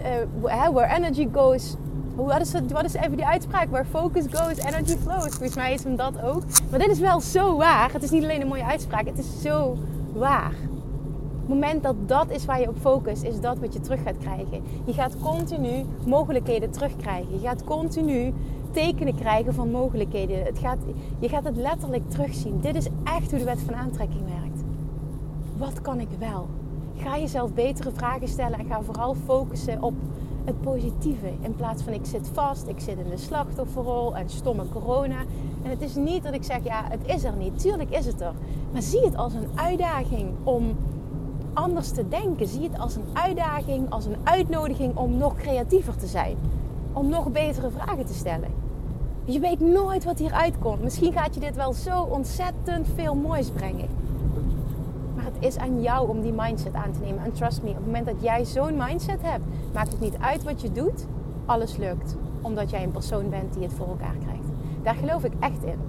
uh, 0.44 0.68
where 0.70 0.96
energy 0.96 1.28
goes. 1.34 1.76
Wat 2.16 2.42
is, 2.42 2.52
wat 2.72 2.84
is 2.84 2.94
even 2.94 3.16
die 3.16 3.26
uitspraak? 3.26 3.70
Where 3.70 3.86
focus 3.86 4.26
goes, 4.32 4.58
energy 4.58 4.98
flows. 4.98 5.28
Volgens 5.28 5.56
mij 5.56 5.74
is 5.74 5.84
hem 5.84 5.96
dat 5.96 6.22
ook. 6.22 6.44
Maar 6.70 6.80
dit 6.80 6.90
is 6.90 7.00
wel 7.00 7.22
zo 7.22 7.58
waar. 7.58 7.92
Het 7.94 8.04
is 8.04 8.10
niet 8.10 8.24
alleen 8.24 8.42
een 8.42 8.48
mooie 8.48 8.66
uitspraak. 8.66 9.06
Het 9.06 9.18
is 9.20 9.42
zo 9.42 9.78
waar 10.14 10.54
moment 11.52 11.84
dat 11.84 11.96
dat 12.06 12.30
is 12.30 12.46
waar 12.46 12.60
je 12.60 12.68
op 12.70 12.78
focust, 12.80 13.24
is 13.24 13.40
dat 13.40 13.60
wat 13.60 13.74
je 13.74 13.80
terug 13.80 14.04
gaat 14.04 14.18
krijgen. 14.18 14.64
Je 14.86 14.94
gaat 14.94 15.20
continu 15.20 15.86
mogelijkheden 16.06 16.72
terugkrijgen. 16.72 17.32
Je 17.32 17.40
gaat 17.40 17.64
continu 17.64 18.34
tekenen 18.72 19.16
krijgen 19.16 19.54
van 19.54 19.72
mogelijkheden. 19.72 20.44
Het 20.44 20.60
gaat, 20.60 20.78
je 21.20 21.30
gaat 21.30 21.44
het 21.44 21.56
letterlijk 21.56 22.10
terugzien. 22.10 22.60
Dit 22.62 22.76
is 22.76 22.88
echt 23.04 23.30
hoe 23.30 23.40
de 23.40 23.46
wet 23.46 23.62
van 23.62 23.76
aantrekking 23.76 24.24
werkt. 24.24 24.64
Wat 25.58 25.82
kan 25.82 26.00
ik 26.00 26.08
wel? 26.20 26.48
Ga 26.98 27.18
jezelf 27.18 27.54
betere 27.54 27.92
vragen 27.92 28.28
stellen 28.28 28.60
en 28.60 28.66
ga 28.66 28.82
vooral 28.82 29.16
focussen 29.26 29.84
op 29.84 29.94
het 30.46 30.62
positieve. 30.62 31.28
In 31.42 31.56
plaats 31.56 31.84
van 31.84 31.94
ik 31.94 32.06
zit 32.06 32.30
vast, 32.34 32.68
ik 32.68 32.80
zit 32.80 32.98
in 32.98 33.10
de 33.10 33.18
slachtofferrol 33.18 34.16
en 34.16 34.30
stomme 34.30 34.64
corona. 34.70 35.20
En 35.64 35.70
het 35.70 35.82
is 35.82 35.96
niet 35.96 36.24
dat 36.24 36.34
ik 36.34 36.44
zeg, 36.44 36.64
ja, 36.64 36.84
het 36.90 37.02
is 37.06 37.24
er 37.24 37.36
niet. 37.36 37.60
Tuurlijk 37.60 37.90
is 37.90 38.06
het 38.06 38.22
er. 38.22 38.34
Maar 38.72 38.82
zie 38.82 39.02
het 39.02 39.16
als 39.16 39.34
een 39.34 39.50
uitdaging 39.56 40.30
om 40.44 40.76
anders 41.54 41.92
te 41.92 42.08
denken. 42.08 42.48
Zie 42.48 42.64
het 42.64 42.80
als 42.80 42.96
een 42.96 43.06
uitdaging, 43.14 43.90
als 43.90 44.06
een 44.06 44.18
uitnodiging 44.24 44.96
om 44.96 45.18
nog 45.18 45.36
creatiever 45.36 45.96
te 45.96 46.08
zijn. 46.08 46.38
Om 46.94 47.10
nog 47.10 47.32
betere 47.32 47.70
vragen 47.70 48.06
te 48.06 48.14
stellen. 48.14 48.50
Je 49.24 49.40
weet 49.40 49.60
nooit 49.60 50.04
wat 50.04 50.20
hieruit 50.20 50.60
komt. 50.60 50.84
Misschien 50.84 51.14
gaat 51.14 51.34
je 51.34 51.40
dit 51.40 51.56
wel 51.56 51.74
zo 51.74 52.02
ontzettend 52.02 52.88
veel 52.96 53.16
moois 53.16 53.50
brengen. 53.50 53.88
Maar 55.16 55.26
het 55.26 55.36
is 55.40 55.58
aan 55.58 55.82
jou 55.82 56.10
om 56.10 56.22
die 56.22 56.34
mindset 56.34 56.74
aan 56.74 56.92
te 56.92 57.00
nemen. 57.00 57.24
En 57.24 57.32
trust 57.32 57.64
me, 57.64 57.70
op 57.70 57.76
het 57.76 57.86
moment 57.86 58.06
dat 58.06 58.22
jij 58.22 58.46
zo'n 58.46 58.78
mindset 58.78 59.22
hebt, 59.22 59.44
maakt 59.74 59.92
het 59.92 60.02
niet 60.02 60.18
uit 60.20 60.44
wat 60.44 60.62
je 60.62 60.72
doet. 60.72 61.06
Alles 61.46 61.78
lukt. 61.78 62.16
Omdat 62.42 62.70
jij 62.70 62.84
een 62.84 62.92
persoon 62.92 63.30
bent 63.30 63.54
die 63.54 63.64
het 63.64 63.74
voor 63.74 63.88
elkaar 63.88 64.16
krijgt. 64.24 64.48
Daar 64.84 64.96
geloof 64.96 65.24
ik 65.24 65.34
echt 65.40 65.64
in. 65.64 65.80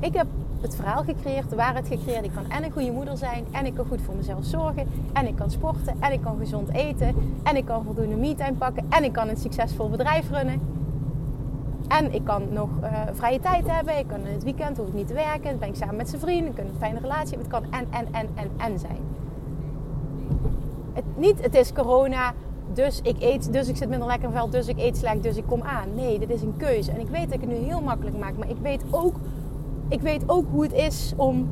Ik 0.00 0.14
heb 0.14 0.26
het 0.64 0.76
verhaal 0.76 1.02
gecreëerd, 1.02 1.50
de 1.50 1.56
waarheid 1.56 1.88
gecreëerd. 1.88 2.24
Ik 2.24 2.32
kan 2.34 2.50
en 2.50 2.64
een 2.64 2.72
goede 2.72 2.90
moeder 2.90 3.16
zijn, 3.16 3.44
en 3.50 3.66
ik 3.66 3.74
kan 3.74 3.86
goed 3.86 4.00
voor 4.00 4.14
mezelf 4.14 4.44
zorgen, 4.44 4.86
en 5.12 5.26
ik 5.26 5.36
kan 5.36 5.50
sporten, 5.50 5.94
en 6.00 6.12
ik 6.12 6.20
kan 6.20 6.38
gezond 6.38 6.68
eten, 6.68 7.14
en 7.42 7.56
ik 7.56 7.64
kan 7.64 7.84
voldoende 7.84 8.16
me-time 8.16 8.52
pakken, 8.52 8.84
en 8.88 9.04
ik 9.04 9.12
kan 9.12 9.28
een 9.28 9.36
succesvol 9.36 9.88
bedrijf 9.88 10.30
runnen. 10.30 10.60
En 11.88 12.14
ik 12.14 12.24
kan 12.24 12.42
nog 12.52 12.68
uh, 12.82 12.88
vrije 13.12 13.40
tijd 13.40 13.70
hebben. 13.70 13.98
Ik 13.98 14.06
kan 14.06 14.18
in 14.18 14.32
het 14.32 14.44
weekend 14.44 14.76
hoef 14.76 14.88
ik 14.88 14.94
niet 14.94 15.06
te 15.06 15.14
werken. 15.14 15.50
Dan 15.50 15.58
ben 15.58 15.68
ik 15.68 15.74
samen 15.74 15.96
met 15.96 16.08
zijn 16.08 16.20
vrienden. 16.20 16.46
Ik 16.46 16.54
kan 16.54 16.64
een 16.64 16.78
fijne 16.78 17.00
relatie 17.00 17.36
hebben. 17.36 17.50
Het 17.50 17.70
kan 17.70 17.80
en, 17.80 17.86
en, 17.90 18.06
en, 18.12 18.28
en, 18.34 18.50
en 18.56 18.78
zijn. 18.78 18.98
Het, 20.92 21.04
niet, 21.16 21.42
het 21.42 21.54
is 21.54 21.72
corona, 21.72 22.32
dus 22.72 23.00
ik 23.02 23.16
eet, 23.18 23.52
dus 23.52 23.68
ik 23.68 23.76
zit 23.76 23.88
minder 23.88 24.08
lekker 24.08 24.30
vel, 24.30 24.50
dus 24.50 24.66
ik 24.66 24.78
eet 24.78 24.96
slecht, 24.96 25.22
dus 25.22 25.36
ik 25.36 25.46
kom 25.46 25.62
aan. 25.62 25.94
Nee, 25.94 26.18
dit 26.18 26.30
is 26.30 26.42
een 26.42 26.54
keuze. 26.56 26.90
En 26.90 27.00
ik 27.00 27.08
weet 27.08 27.24
dat 27.24 27.34
ik 27.34 27.40
het 27.40 27.50
nu 27.50 27.56
heel 27.56 27.80
makkelijk 27.80 28.18
maak. 28.18 28.36
Maar 28.36 28.50
ik 28.50 28.58
weet 28.62 28.82
ook 28.90 29.14
ik 29.88 30.00
weet 30.00 30.22
ook 30.26 30.44
hoe 30.50 30.62
het 30.62 30.72
is 30.72 31.12
om 31.16 31.48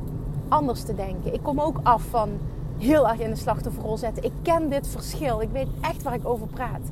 anders 0.48 0.82
te 0.82 0.94
denken. 0.94 1.34
Ik 1.34 1.42
kom 1.42 1.60
ook 1.60 1.80
af 1.82 2.02
van 2.02 2.30
heel 2.78 3.08
erg 3.08 3.20
in 3.20 3.30
de 3.30 3.36
slachtofferrol 3.36 3.96
zetten. 3.96 4.24
Ik 4.24 4.32
ken 4.42 4.68
dit 4.68 4.88
verschil. 4.88 5.40
Ik 5.40 5.50
weet 5.50 5.68
echt 5.80 6.02
waar 6.02 6.14
ik 6.14 6.26
over 6.26 6.46
praat. 6.46 6.90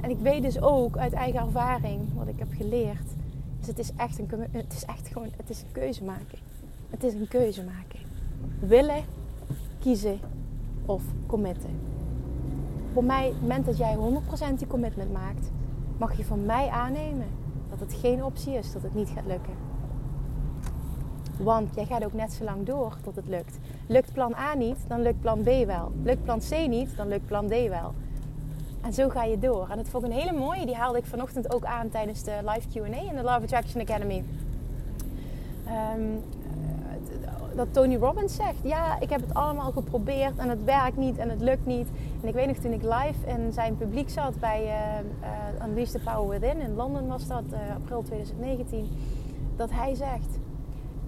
En 0.00 0.10
ik 0.10 0.18
weet 0.18 0.42
dus 0.42 0.60
ook 0.60 0.96
uit 0.96 1.12
eigen 1.12 1.40
ervaring 1.40 2.00
wat 2.14 2.28
ik 2.28 2.38
heb 2.38 2.48
geleerd. 2.56 3.06
Dus 3.58 3.66
het 3.66 3.78
is 3.78 3.92
echt 3.96 4.18
een, 4.18 4.46
het 4.50 4.72
is 4.72 4.84
echt 4.84 5.08
gewoon, 5.08 5.28
het 5.36 5.50
is 5.50 5.60
een 5.60 5.72
keuze 5.72 6.04
maken. 6.04 6.38
Het 6.90 7.04
is 7.04 7.14
een 7.14 7.28
keuze 7.28 7.64
maken. 7.64 8.00
Willen, 8.58 9.04
kiezen 9.78 10.18
of 10.86 11.02
committen. 11.26 11.70
Voor 12.92 13.04
mij, 13.04 13.26
op 13.26 13.32
het 13.32 13.40
moment 13.40 13.66
dat 13.66 13.76
jij 13.76 13.96
100% 14.54 14.54
die 14.58 14.66
commitment 14.66 15.12
maakt, 15.12 15.50
mag 15.98 16.16
je 16.16 16.24
van 16.24 16.46
mij 16.46 16.68
aannemen 16.68 17.26
dat 17.70 17.80
het 17.80 17.94
geen 17.94 18.24
optie 18.24 18.54
is 18.54 18.72
dat 18.72 18.82
het 18.82 18.94
niet 18.94 19.08
gaat 19.08 19.26
lukken. 19.26 19.67
Want 21.38 21.74
jij 21.74 21.84
gaat 21.84 22.04
ook 22.04 22.12
net 22.12 22.32
zo 22.32 22.44
lang 22.44 22.66
door 22.66 22.96
tot 23.02 23.16
het 23.16 23.28
lukt. 23.28 23.58
Lukt 23.86 24.12
plan 24.12 24.34
A 24.34 24.54
niet, 24.54 24.78
dan 24.88 25.02
lukt 25.02 25.20
plan 25.20 25.42
B 25.42 25.66
wel. 25.66 25.92
Lukt 26.02 26.24
plan 26.24 26.38
C 26.38 26.68
niet, 26.68 26.96
dan 26.96 27.08
lukt 27.08 27.26
plan 27.26 27.46
D 27.46 27.50
wel. 27.50 27.94
En 28.80 28.92
zo 28.92 29.08
ga 29.08 29.24
je 29.24 29.38
door. 29.38 29.68
En 29.70 29.78
het 29.78 29.88
vond 29.88 30.04
ik 30.04 30.10
een 30.10 30.18
hele 30.18 30.38
mooie. 30.38 30.66
Die 30.66 30.74
haalde 30.74 30.98
ik 30.98 31.06
vanochtend 31.06 31.54
ook 31.54 31.64
aan 31.64 31.88
tijdens 31.88 32.22
de 32.22 32.38
live 32.44 32.68
Q&A 32.68 33.10
in 33.10 33.16
de 33.16 33.22
Love 33.22 33.42
Attraction 33.42 33.80
Academy. 33.80 34.24
Ehm, 35.66 36.02
dat 37.54 37.68
Tony 37.72 37.96
Robbins 37.96 38.34
zegt: 38.34 38.58
Ja, 38.62 39.00
ik 39.00 39.10
heb 39.10 39.20
het 39.20 39.34
allemaal 39.34 39.72
geprobeerd 39.72 40.36
en 40.36 40.48
het 40.48 40.64
werkt 40.64 40.96
niet 40.96 41.18
en 41.18 41.30
het 41.30 41.40
lukt 41.40 41.66
niet. 41.66 41.88
En 42.22 42.28
ik 42.28 42.34
weet 42.34 42.46
nog 42.46 42.56
toen 42.56 42.72
ik 42.72 42.82
live 42.82 43.26
in 43.26 43.52
zijn 43.52 43.76
publiek 43.76 44.10
zat 44.10 44.38
bij 44.40 44.64
uh, 45.76 45.84
the 45.84 45.98
Power 46.04 46.28
Within 46.28 46.60
in 46.60 46.74
Londen 46.74 47.06
was 47.06 47.26
dat, 47.26 47.44
april 47.74 48.02
2019, 48.02 48.88
dat 49.56 49.70
hij 49.70 49.94
zegt: 49.94 50.38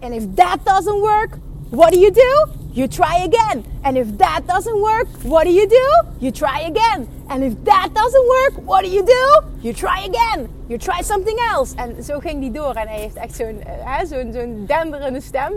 And 0.03 0.15
if 0.15 0.25
that 0.37 0.65
doesn't 0.65 1.01
work, 1.01 1.39
what 1.71 1.93
do 1.93 1.99
you 1.99 2.11
do? 2.11 2.45
You 2.73 2.89
try 2.89 3.25
again. 3.25 3.65
And 3.83 3.97
if 3.97 4.07
that 4.19 4.47
doesn't 4.47 4.81
work, 4.81 5.09
what 5.23 5.45
do 5.45 5.51
you 5.51 5.67
do? 5.69 5.87
You 6.19 6.31
try 6.31 6.61
again. 6.61 7.09
And 7.29 7.43
if 7.43 7.55
that 7.65 7.89
doesn't 7.93 8.27
work, 8.27 8.67
what 8.67 8.85
do 8.85 8.91
you 8.91 9.05
do? 9.05 9.41
You 9.61 9.73
try 9.73 10.05
again. 10.05 10.49
You 10.69 10.79
try 10.79 11.03
something 11.03 11.39
else. 11.39 11.75
En 11.77 12.03
zo 12.03 12.19
ging 12.19 12.41
die 12.41 12.51
door. 12.51 12.75
En 12.75 12.89
hij 12.89 13.01
heeft 13.01 13.15
echt 13.15 13.37
zo'n 13.37 13.63
zo'n 14.09 14.33
zo'n 14.33 14.65
denderende 14.67 15.21
stem. 15.21 15.53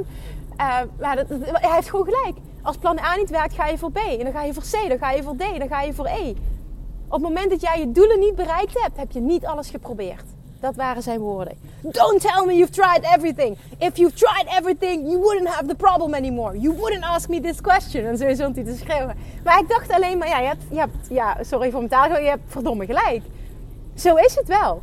Uh, 0.60 0.80
maar 1.00 1.16
dat, 1.16 1.26
hij 1.30 1.74
heeft 1.76 1.90
gewoon 1.90 2.06
gelijk. 2.06 2.38
Als 2.62 2.78
plan 2.78 3.00
A 3.00 3.16
niet 3.16 3.30
werkt, 3.30 3.54
ga 3.54 3.68
je 3.68 3.78
voor 3.78 3.92
B. 3.92 3.98
En 3.98 4.24
dan 4.24 4.32
ga 4.32 4.44
je 4.44 4.54
voor 4.54 4.64
C, 4.64 4.90
dan 4.90 4.98
ga 4.98 5.12
je 5.12 5.24
voor 5.24 5.36
D, 5.36 5.60
dan 5.60 5.68
ga 5.68 5.82
je 5.82 5.94
voor 5.94 6.06
E. 6.06 6.34
Op 7.08 7.12
het 7.12 7.22
moment 7.22 7.50
dat 7.50 7.62
jij 7.62 7.80
je 7.80 7.92
doelen 7.92 8.20
niet 8.20 8.36
bereikt 8.36 8.82
hebt, 8.82 8.98
heb 8.98 9.12
je 9.12 9.20
niet 9.20 9.46
alles 9.46 9.70
geprobeerd. 9.70 10.24
Dat 10.64 10.76
waren 10.76 11.04
zijn 11.04 11.20
woorden. 11.20 11.54
Don't 11.82 12.22
tell 12.22 12.46
me 12.46 12.54
you've 12.54 12.72
tried 12.72 13.04
everything. 13.16 13.58
If 13.78 13.98
you've 13.98 14.16
tried 14.16 14.46
everything, 14.58 15.10
you 15.10 15.18
wouldn't 15.20 15.48
have 15.48 15.66
the 15.66 15.76
problem 15.76 16.14
anymore. 16.14 16.60
You 16.60 16.76
wouldn't 16.76 17.04
ask 17.04 17.30
me 17.30 17.40
this 17.42 17.62
question. 17.62 18.06
En 18.06 18.18
zo 18.18 18.34
stond 18.34 18.56
hij 18.56 18.66
te 18.66 18.76
schreeuwen. 18.76 19.16
Maar 19.44 19.60
ik 19.60 19.70
dacht 19.70 19.92
alleen 19.92 20.18
maar, 20.18 20.28
ja, 20.28 20.40
je 20.40 20.78
hebt, 20.78 21.08
ja 21.10 21.38
sorry 21.42 21.72
voor 21.72 21.80
mijn 21.80 21.92
taal, 21.92 22.20
je 22.20 22.30
hebt 22.30 22.42
verdomme 22.48 22.86
gelijk. 22.86 23.22
Zo 23.96 24.16
is 24.16 24.36
het 24.36 24.48
wel. 24.48 24.82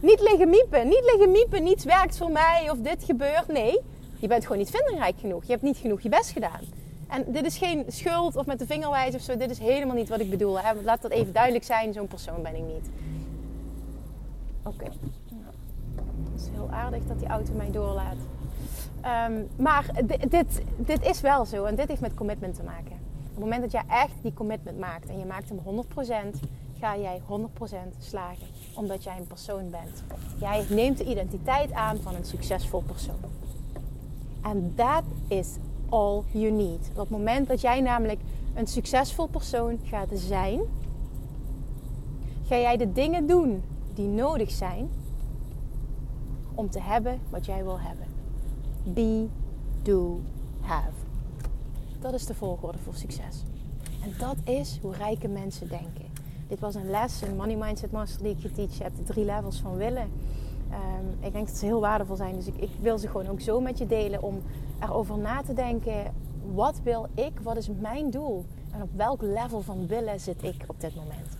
Niet 0.00 0.20
liggen 0.20 0.50
miepen. 0.50 0.88
Niet 0.88 1.02
liggen 1.04 1.30
miepen, 1.30 1.62
niets 1.62 1.84
werkt 1.84 2.16
voor 2.16 2.30
mij 2.30 2.68
of 2.70 2.78
dit 2.78 3.04
gebeurt. 3.04 3.48
Nee, 3.48 3.80
je 4.18 4.26
bent 4.26 4.42
gewoon 4.42 4.58
niet 4.58 4.70
vindingrijk 4.70 5.14
genoeg. 5.20 5.44
Je 5.44 5.50
hebt 5.50 5.62
niet 5.62 5.76
genoeg 5.76 6.00
je 6.00 6.08
best 6.08 6.30
gedaan. 6.30 6.60
En 7.08 7.24
dit 7.26 7.44
is 7.44 7.58
geen 7.58 7.84
schuld 7.88 8.36
of 8.36 8.46
met 8.46 8.58
de 8.58 8.66
vingerwijs 8.66 9.14
of 9.14 9.20
zo. 9.20 9.36
Dit 9.36 9.50
is 9.50 9.58
helemaal 9.58 9.96
niet 9.96 10.08
wat 10.08 10.20
ik 10.20 10.30
bedoel. 10.30 10.60
Hè? 10.60 10.72
Laat 10.84 11.02
dat 11.02 11.10
even 11.10 11.32
duidelijk 11.32 11.64
zijn. 11.64 11.92
Zo'n 11.92 12.06
persoon 12.06 12.42
ben 12.42 12.54
ik 12.54 12.62
niet. 12.62 12.88
Oké. 14.66 14.84
Het 14.84 16.40
is 16.42 16.48
heel 16.48 16.68
aardig 16.70 17.06
dat 17.06 17.18
die 17.18 17.28
auto 17.28 17.52
mij 17.52 17.70
doorlaat. 17.70 18.16
Um, 19.30 19.48
maar 19.56 19.90
dit, 20.28 20.62
dit 20.76 21.02
is 21.02 21.20
wel 21.20 21.44
zo. 21.44 21.64
En 21.64 21.74
dit 21.74 21.88
heeft 21.88 22.00
met 22.00 22.14
commitment 22.14 22.54
te 22.54 22.62
maken. 22.62 22.92
Op 22.92 23.34
het 23.34 23.38
moment 23.38 23.62
dat 23.62 23.72
jij 23.72 23.82
echt 23.88 24.14
die 24.22 24.34
commitment 24.34 24.78
maakt 24.78 25.08
en 25.08 25.18
je 25.18 25.24
maakt 25.24 25.48
hem 25.48 25.58
100%, 26.36 26.38
ga 26.78 26.96
jij 26.96 27.20
100% 27.20 27.24
slagen. 27.98 28.46
Omdat 28.74 29.04
jij 29.04 29.16
een 29.18 29.26
persoon 29.26 29.70
bent. 29.70 30.02
Jij 30.38 30.64
neemt 30.70 30.98
de 30.98 31.04
identiteit 31.04 31.72
aan 31.72 31.96
van 31.96 32.14
een 32.14 32.24
succesvol 32.24 32.82
persoon. 32.86 33.20
En 34.42 34.72
that 34.74 35.02
is 35.28 35.56
all 35.88 36.22
you 36.30 36.50
need. 36.50 36.90
Op 36.90 36.96
het 36.96 37.10
moment 37.10 37.48
dat 37.48 37.60
jij 37.60 37.80
namelijk 37.80 38.20
een 38.54 38.66
succesvol 38.66 39.26
persoon 39.26 39.78
gaat 39.84 40.08
zijn, 40.12 40.60
ga 42.46 42.56
jij 42.56 42.76
de 42.76 42.92
dingen 42.92 43.26
doen 43.26 43.62
die 43.96 44.08
nodig 44.08 44.50
zijn 44.50 44.88
om 46.54 46.70
te 46.70 46.80
hebben 46.80 47.20
wat 47.30 47.46
jij 47.46 47.64
wil 47.64 47.80
hebben. 47.80 48.06
Be, 48.84 49.26
do, 49.82 50.20
have. 50.60 50.90
Dat 52.00 52.14
is 52.14 52.26
de 52.26 52.34
volgorde 52.34 52.78
voor 52.78 52.94
succes. 52.94 53.42
En 54.02 54.14
dat 54.18 54.36
is 54.44 54.78
hoe 54.82 54.94
rijke 54.94 55.28
mensen 55.28 55.68
denken. 55.68 56.04
Dit 56.48 56.60
was 56.60 56.74
een 56.74 56.90
les, 56.90 57.22
een 57.22 57.36
Money 57.36 57.56
Mindset 57.56 57.92
Master 57.92 58.22
die 58.22 58.36
ik 58.36 58.70
je 58.70 58.82
heb. 58.82 58.96
De 58.96 59.02
drie 59.02 59.24
levels 59.24 59.60
van 59.60 59.76
willen. 59.76 60.10
Um, 60.70 61.24
ik 61.24 61.32
denk 61.32 61.46
dat 61.46 61.56
ze 61.56 61.64
heel 61.64 61.80
waardevol 61.80 62.16
zijn. 62.16 62.34
Dus 62.34 62.46
ik, 62.46 62.56
ik, 62.56 62.70
wil 62.80 62.98
ze 62.98 63.08
gewoon 63.08 63.28
ook 63.28 63.40
zo 63.40 63.60
met 63.60 63.78
je 63.78 63.86
delen 63.86 64.22
om 64.22 64.42
erover 64.80 65.18
na 65.18 65.42
te 65.42 65.52
denken. 65.52 66.14
Wat 66.54 66.80
wil 66.82 67.08
ik? 67.14 67.40
Wat 67.42 67.56
is 67.56 67.68
mijn 67.80 68.10
doel? 68.10 68.44
En 68.72 68.82
op 68.82 68.90
welk 68.96 69.22
level 69.22 69.60
van 69.60 69.86
willen 69.86 70.20
zit 70.20 70.42
ik 70.42 70.64
op 70.66 70.80
dit 70.80 70.94
moment? 70.94 71.35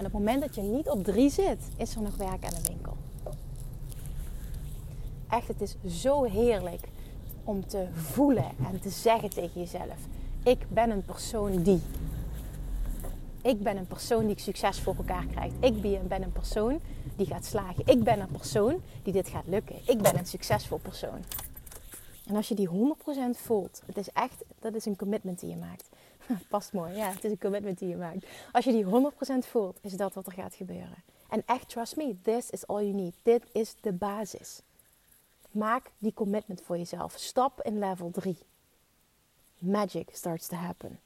En 0.00 0.06
op 0.06 0.12
het 0.12 0.20
moment 0.20 0.40
dat 0.40 0.54
je 0.54 0.62
niet 0.62 0.88
op 0.88 1.04
drie 1.04 1.30
zit, 1.30 1.68
is 1.76 1.94
er 1.94 2.02
nog 2.02 2.16
werk 2.16 2.44
aan 2.44 2.62
de 2.62 2.68
winkel. 2.68 2.96
Echt, 5.28 5.48
het 5.48 5.60
is 5.60 5.76
zo 6.02 6.22
heerlijk 6.22 6.88
om 7.44 7.66
te 7.66 7.86
voelen 7.92 8.50
en 8.72 8.80
te 8.80 8.88
zeggen 8.88 9.30
tegen 9.30 9.60
jezelf: 9.60 9.96
Ik 10.42 10.66
ben 10.68 10.90
een 10.90 11.04
persoon 11.04 11.62
die. 11.62 11.80
Ik 13.42 13.62
ben 13.62 13.76
een 13.76 13.86
persoon 13.86 14.26
die 14.26 14.40
succes 14.40 14.80
voor 14.80 14.94
elkaar 14.96 15.26
krijgt. 15.26 15.54
Ik 15.60 16.08
ben 16.08 16.22
een 16.22 16.32
persoon 16.32 16.80
die 17.16 17.26
gaat 17.26 17.44
slagen. 17.44 17.86
Ik 17.86 18.04
ben 18.04 18.20
een 18.20 18.30
persoon 18.32 18.80
die 19.02 19.12
dit 19.12 19.28
gaat 19.28 19.46
lukken. 19.46 19.76
Ik 19.86 20.02
ben 20.02 20.18
een 20.18 20.26
succesvol 20.26 20.78
persoon. 20.78 21.24
En 22.26 22.36
als 22.36 22.48
je 22.48 22.54
die 22.54 22.68
100% 22.68 22.72
voelt, 23.30 23.82
het 23.86 23.96
is 23.96 24.08
echt, 24.12 24.44
dat 24.58 24.74
is 24.74 24.86
een 24.86 24.96
commitment 24.96 25.40
die 25.40 25.50
je 25.50 25.56
maakt. 25.56 25.88
Past 26.48 26.72
mooi, 26.72 26.94
ja, 26.94 27.10
het 27.10 27.24
is 27.24 27.30
een 27.30 27.38
commitment 27.38 27.78
die 27.78 27.88
je 27.88 27.96
maakt. 27.96 28.26
Als 28.52 28.64
je 28.64 28.72
die 28.72 28.84
100% 28.84 29.48
voelt, 29.48 29.78
is 29.80 29.92
dat 29.92 30.14
wat 30.14 30.26
er 30.26 30.32
gaat 30.32 30.54
gebeuren. 30.54 31.02
En 31.28 31.42
echt, 31.46 31.68
trust 31.68 31.96
me, 31.96 32.16
this 32.22 32.50
is 32.50 32.66
all 32.66 32.82
you 32.82 32.92
need. 32.92 33.14
Dit 33.22 33.42
is 33.52 33.74
de 33.80 33.92
basis. 33.92 34.62
Maak 35.50 35.90
die 35.98 36.14
commitment 36.14 36.62
voor 36.62 36.76
jezelf. 36.76 37.14
Stap 37.16 37.62
in 37.62 37.78
level 37.78 38.10
3. 38.10 38.38
Magic 39.58 40.08
starts 40.12 40.46
to 40.46 40.56
happen. 40.56 41.00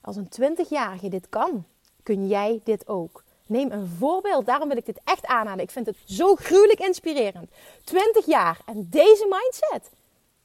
Als 0.00 0.16
een 0.16 0.28
20-jarige 0.40 1.08
dit 1.08 1.28
kan, 1.28 1.64
kun 2.02 2.28
jij 2.28 2.60
dit 2.64 2.88
ook. 2.88 3.24
Neem 3.46 3.70
een 3.70 3.88
voorbeeld. 3.88 4.46
Daarom 4.46 4.68
wil 4.68 4.76
ik 4.76 4.86
dit 4.86 5.00
echt 5.04 5.26
aanhalen. 5.26 5.64
Ik 5.64 5.70
vind 5.70 5.86
het 5.86 5.96
zo 6.04 6.34
gruwelijk 6.34 6.78
inspirerend. 6.78 7.50
20 7.84 8.26
jaar 8.26 8.60
en 8.66 8.88
deze 8.90 9.26
mindset. 9.30 9.90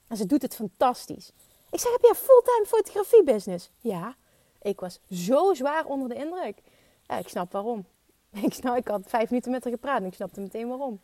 En 0.06 0.16
ze 0.16 0.26
doet 0.26 0.42
het 0.42 0.54
fantastisch. 0.54 1.32
Ik 1.76 1.82
zeg, 1.82 1.92
heb 1.92 2.02
je 2.02 2.08
een 2.08 2.14
fulltime 2.14 2.66
fotografie 2.66 3.22
business? 3.22 3.70
Ja. 3.78 4.16
Ik 4.62 4.80
was 4.80 5.00
zo 5.10 5.54
zwaar 5.54 5.84
onder 5.84 6.08
de 6.08 6.14
indruk. 6.14 6.58
Ja, 7.06 7.18
ik 7.18 7.28
snap 7.28 7.52
waarom. 7.52 7.84
Ik, 8.46 8.54
snap, 8.54 8.76
ik 8.76 8.88
had 8.88 9.00
vijf 9.04 9.30
minuten 9.30 9.50
met 9.50 9.64
haar 9.64 9.72
gepraat 9.72 10.00
en 10.00 10.06
ik 10.06 10.14
snapte 10.14 10.40
meteen 10.40 10.68
waarom. 10.68 11.00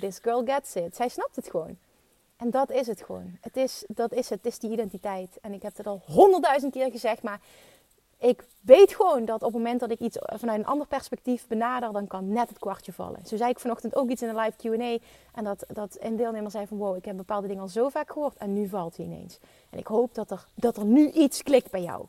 This 0.00 0.18
girl 0.22 0.42
gets 0.44 0.74
it. 0.74 0.96
Zij 0.96 1.08
snapt 1.08 1.36
het 1.36 1.50
gewoon. 1.50 1.78
En 2.36 2.50
dat 2.50 2.70
is 2.70 2.86
het 2.86 3.02
gewoon. 3.02 3.38
Het 3.40 3.56
is, 3.56 3.84
dat 3.88 4.12
is 4.12 4.28
het. 4.28 4.38
Het 4.44 4.52
is 4.52 4.58
die 4.58 4.70
identiteit. 4.70 5.38
En 5.40 5.52
ik 5.52 5.62
heb 5.62 5.76
het 5.76 5.86
al 5.86 6.02
honderdduizend 6.06 6.72
keer 6.72 6.90
gezegd, 6.90 7.22
maar 7.22 7.40
ik 8.18 8.44
weet 8.60 8.94
gewoon 8.94 9.24
dat 9.24 9.42
op 9.42 9.52
het 9.52 9.62
moment 9.62 9.80
dat 9.80 9.90
ik 9.90 9.98
iets 9.98 10.18
vanuit 10.20 10.58
een 10.58 10.66
ander 10.66 10.86
perspectief 10.86 11.46
benader, 11.46 11.92
dan 11.92 12.06
kan 12.06 12.28
net 12.28 12.48
het 12.48 12.58
kwartje 12.58 12.92
vallen. 12.92 13.26
Zo 13.26 13.36
zei 13.36 13.50
ik 13.50 13.58
vanochtend 13.58 13.96
ook 13.96 14.10
iets 14.10 14.22
in 14.22 14.28
een 14.28 14.36
live 14.36 14.56
QA. 14.56 15.06
En 15.34 15.44
dat, 15.44 15.64
dat 15.68 15.96
een 16.00 16.16
deelnemer 16.16 16.50
zei 16.50 16.66
van 16.66 16.78
wow, 16.78 16.96
ik 16.96 17.04
heb 17.04 17.16
bepaalde 17.16 17.46
dingen 17.46 17.62
al 17.62 17.68
zo 17.68 17.88
vaak 17.88 18.12
gehoord 18.12 18.36
en 18.36 18.52
nu 18.52 18.68
valt 18.68 18.96
hij 18.96 19.06
ineens. 19.06 19.38
En 19.70 19.78
ik 19.78 19.86
hoop 19.86 20.14
dat 20.14 20.30
er, 20.30 20.46
dat 20.54 20.76
er 20.76 20.84
nu 20.84 21.10
iets 21.10 21.42
klikt 21.42 21.70
bij 21.70 21.82
jou. 21.82 22.06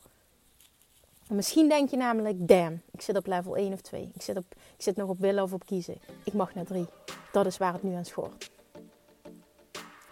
En 1.28 1.36
misschien 1.36 1.70
denk 1.70 1.90
je 1.90 1.98
namelijk, 1.98 2.48
damn, 2.48 2.82
ik 2.92 3.02
zit 3.02 3.18
op 3.18 3.26
level 3.26 3.56
1 3.56 3.74
of 3.74 3.82
2. 3.82 4.12
Ik 4.14 4.22
zit, 4.22 4.38
op, 4.38 4.46
ik 4.78 4.84
zit 4.84 4.96
nog 4.96 5.10
op 5.10 5.20
willen 5.20 5.44
of 5.44 5.54
op 5.54 5.66
kiezen. 5.66 5.98
Ik 6.24 6.34
mag 6.34 6.56
naar 6.56 6.66
3. 6.66 6.86
Dat 7.32 7.46
is 7.46 7.58
waar 7.58 7.74
het 7.74 7.84
nu 7.84 7.94
aan 7.94 8.06
schort. 8.06 8.50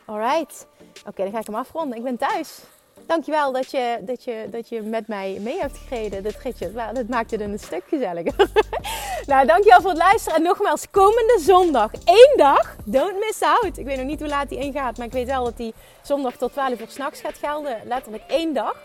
Alright. 0.06 0.68
Oké, 1.08 1.24
dan 1.24 1.32
ga 1.32 1.40
ik 1.40 1.46
hem 1.46 1.56
afronden. 1.56 1.98
Ik 1.98 2.04
ben 2.04 2.18
thuis. 2.18 2.64
Dankjewel 3.08 3.52
dat 3.52 3.72
je, 3.72 3.98
dat 4.02 4.24
je, 4.24 4.48
dat 4.52 4.70
je 4.70 4.82
met 4.82 5.08
mij 5.08 5.38
mee 5.42 5.60
hebt 5.60 5.78
gereden. 5.88 6.24
Dat, 6.24 6.36
ritje. 6.44 6.72
dat 6.94 7.08
maakt 7.08 7.32
het 7.32 7.42
een 7.42 7.60
stuk 7.60 7.84
gezelliger. 7.88 8.50
nou, 9.26 9.46
dankjewel 9.46 9.82
voor 9.82 9.90
het 9.90 10.00
luisteren. 10.00 10.38
En 10.38 10.44
nogmaals, 10.44 10.90
komende 10.92 11.38
zondag, 11.42 11.92
één 12.06 12.34
dag, 12.38 12.76
don't 12.86 13.20
miss 13.20 13.42
out. 13.42 13.78
Ik 13.78 13.86
weet 13.86 13.98
nog 13.98 14.06
niet 14.06 14.20
hoe 14.20 14.30
laat 14.30 14.50
die 14.50 14.60
ingaat, 14.60 14.98
maar 14.98 15.08
ik 15.08 15.14
weet 15.14 15.28
wel 15.28 15.44
dat 15.44 15.58
die 15.58 15.74
zondag 16.02 16.38
tot 16.38 16.52
12 16.52 16.80
uur 16.80 16.88
s'nachts 16.88 17.22
gaat 17.22 17.38
gelden. 17.38 17.78
Letterlijk 17.86 18.24
één 18.28 18.54
dag. 18.54 18.76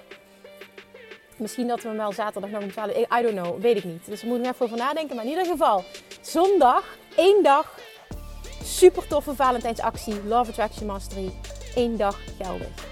Misschien 1.36 1.66
dat 1.68 1.82
we 1.82 1.88
hem 1.88 1.96
wel 1.96 2.12
zaterdag 2.12 2.50
nog 2.50 2.62
om 2.62 2.70
12 2.70 2.88
uur... 2.88 3.18
I 3.18 3.22
don't 3.22 3.40
know, 3.40 3.60
weet 3.60 3.76
ik 3.76 3.84
niet. 3.84 4.06
Dus 4.06 4.20
daar 4.20 4.30
moet 4.30 4.38
ik 4.38 4.46
even 4.46 4.64
over 4.64 4.76
nadenken. 4.76 5.16
Maar 5.16 5.24
in 5.24 5.30
ieder 5.30 5.46
geval, 5.46 5.84
zondag, 6.20 6.84
één 7.16 7.42
dag, 7.42 7.78
super 8.64 9.06
toffe 9.06 9.34
Valentijnsactie. 9.34 10.24
Love 10.24 10.50
Attraction 10.50 10.86
Mastery. 10.86 11.32
Eén 11.74 11.96
dag 11.96 12.18
geldig. 12.40 12.91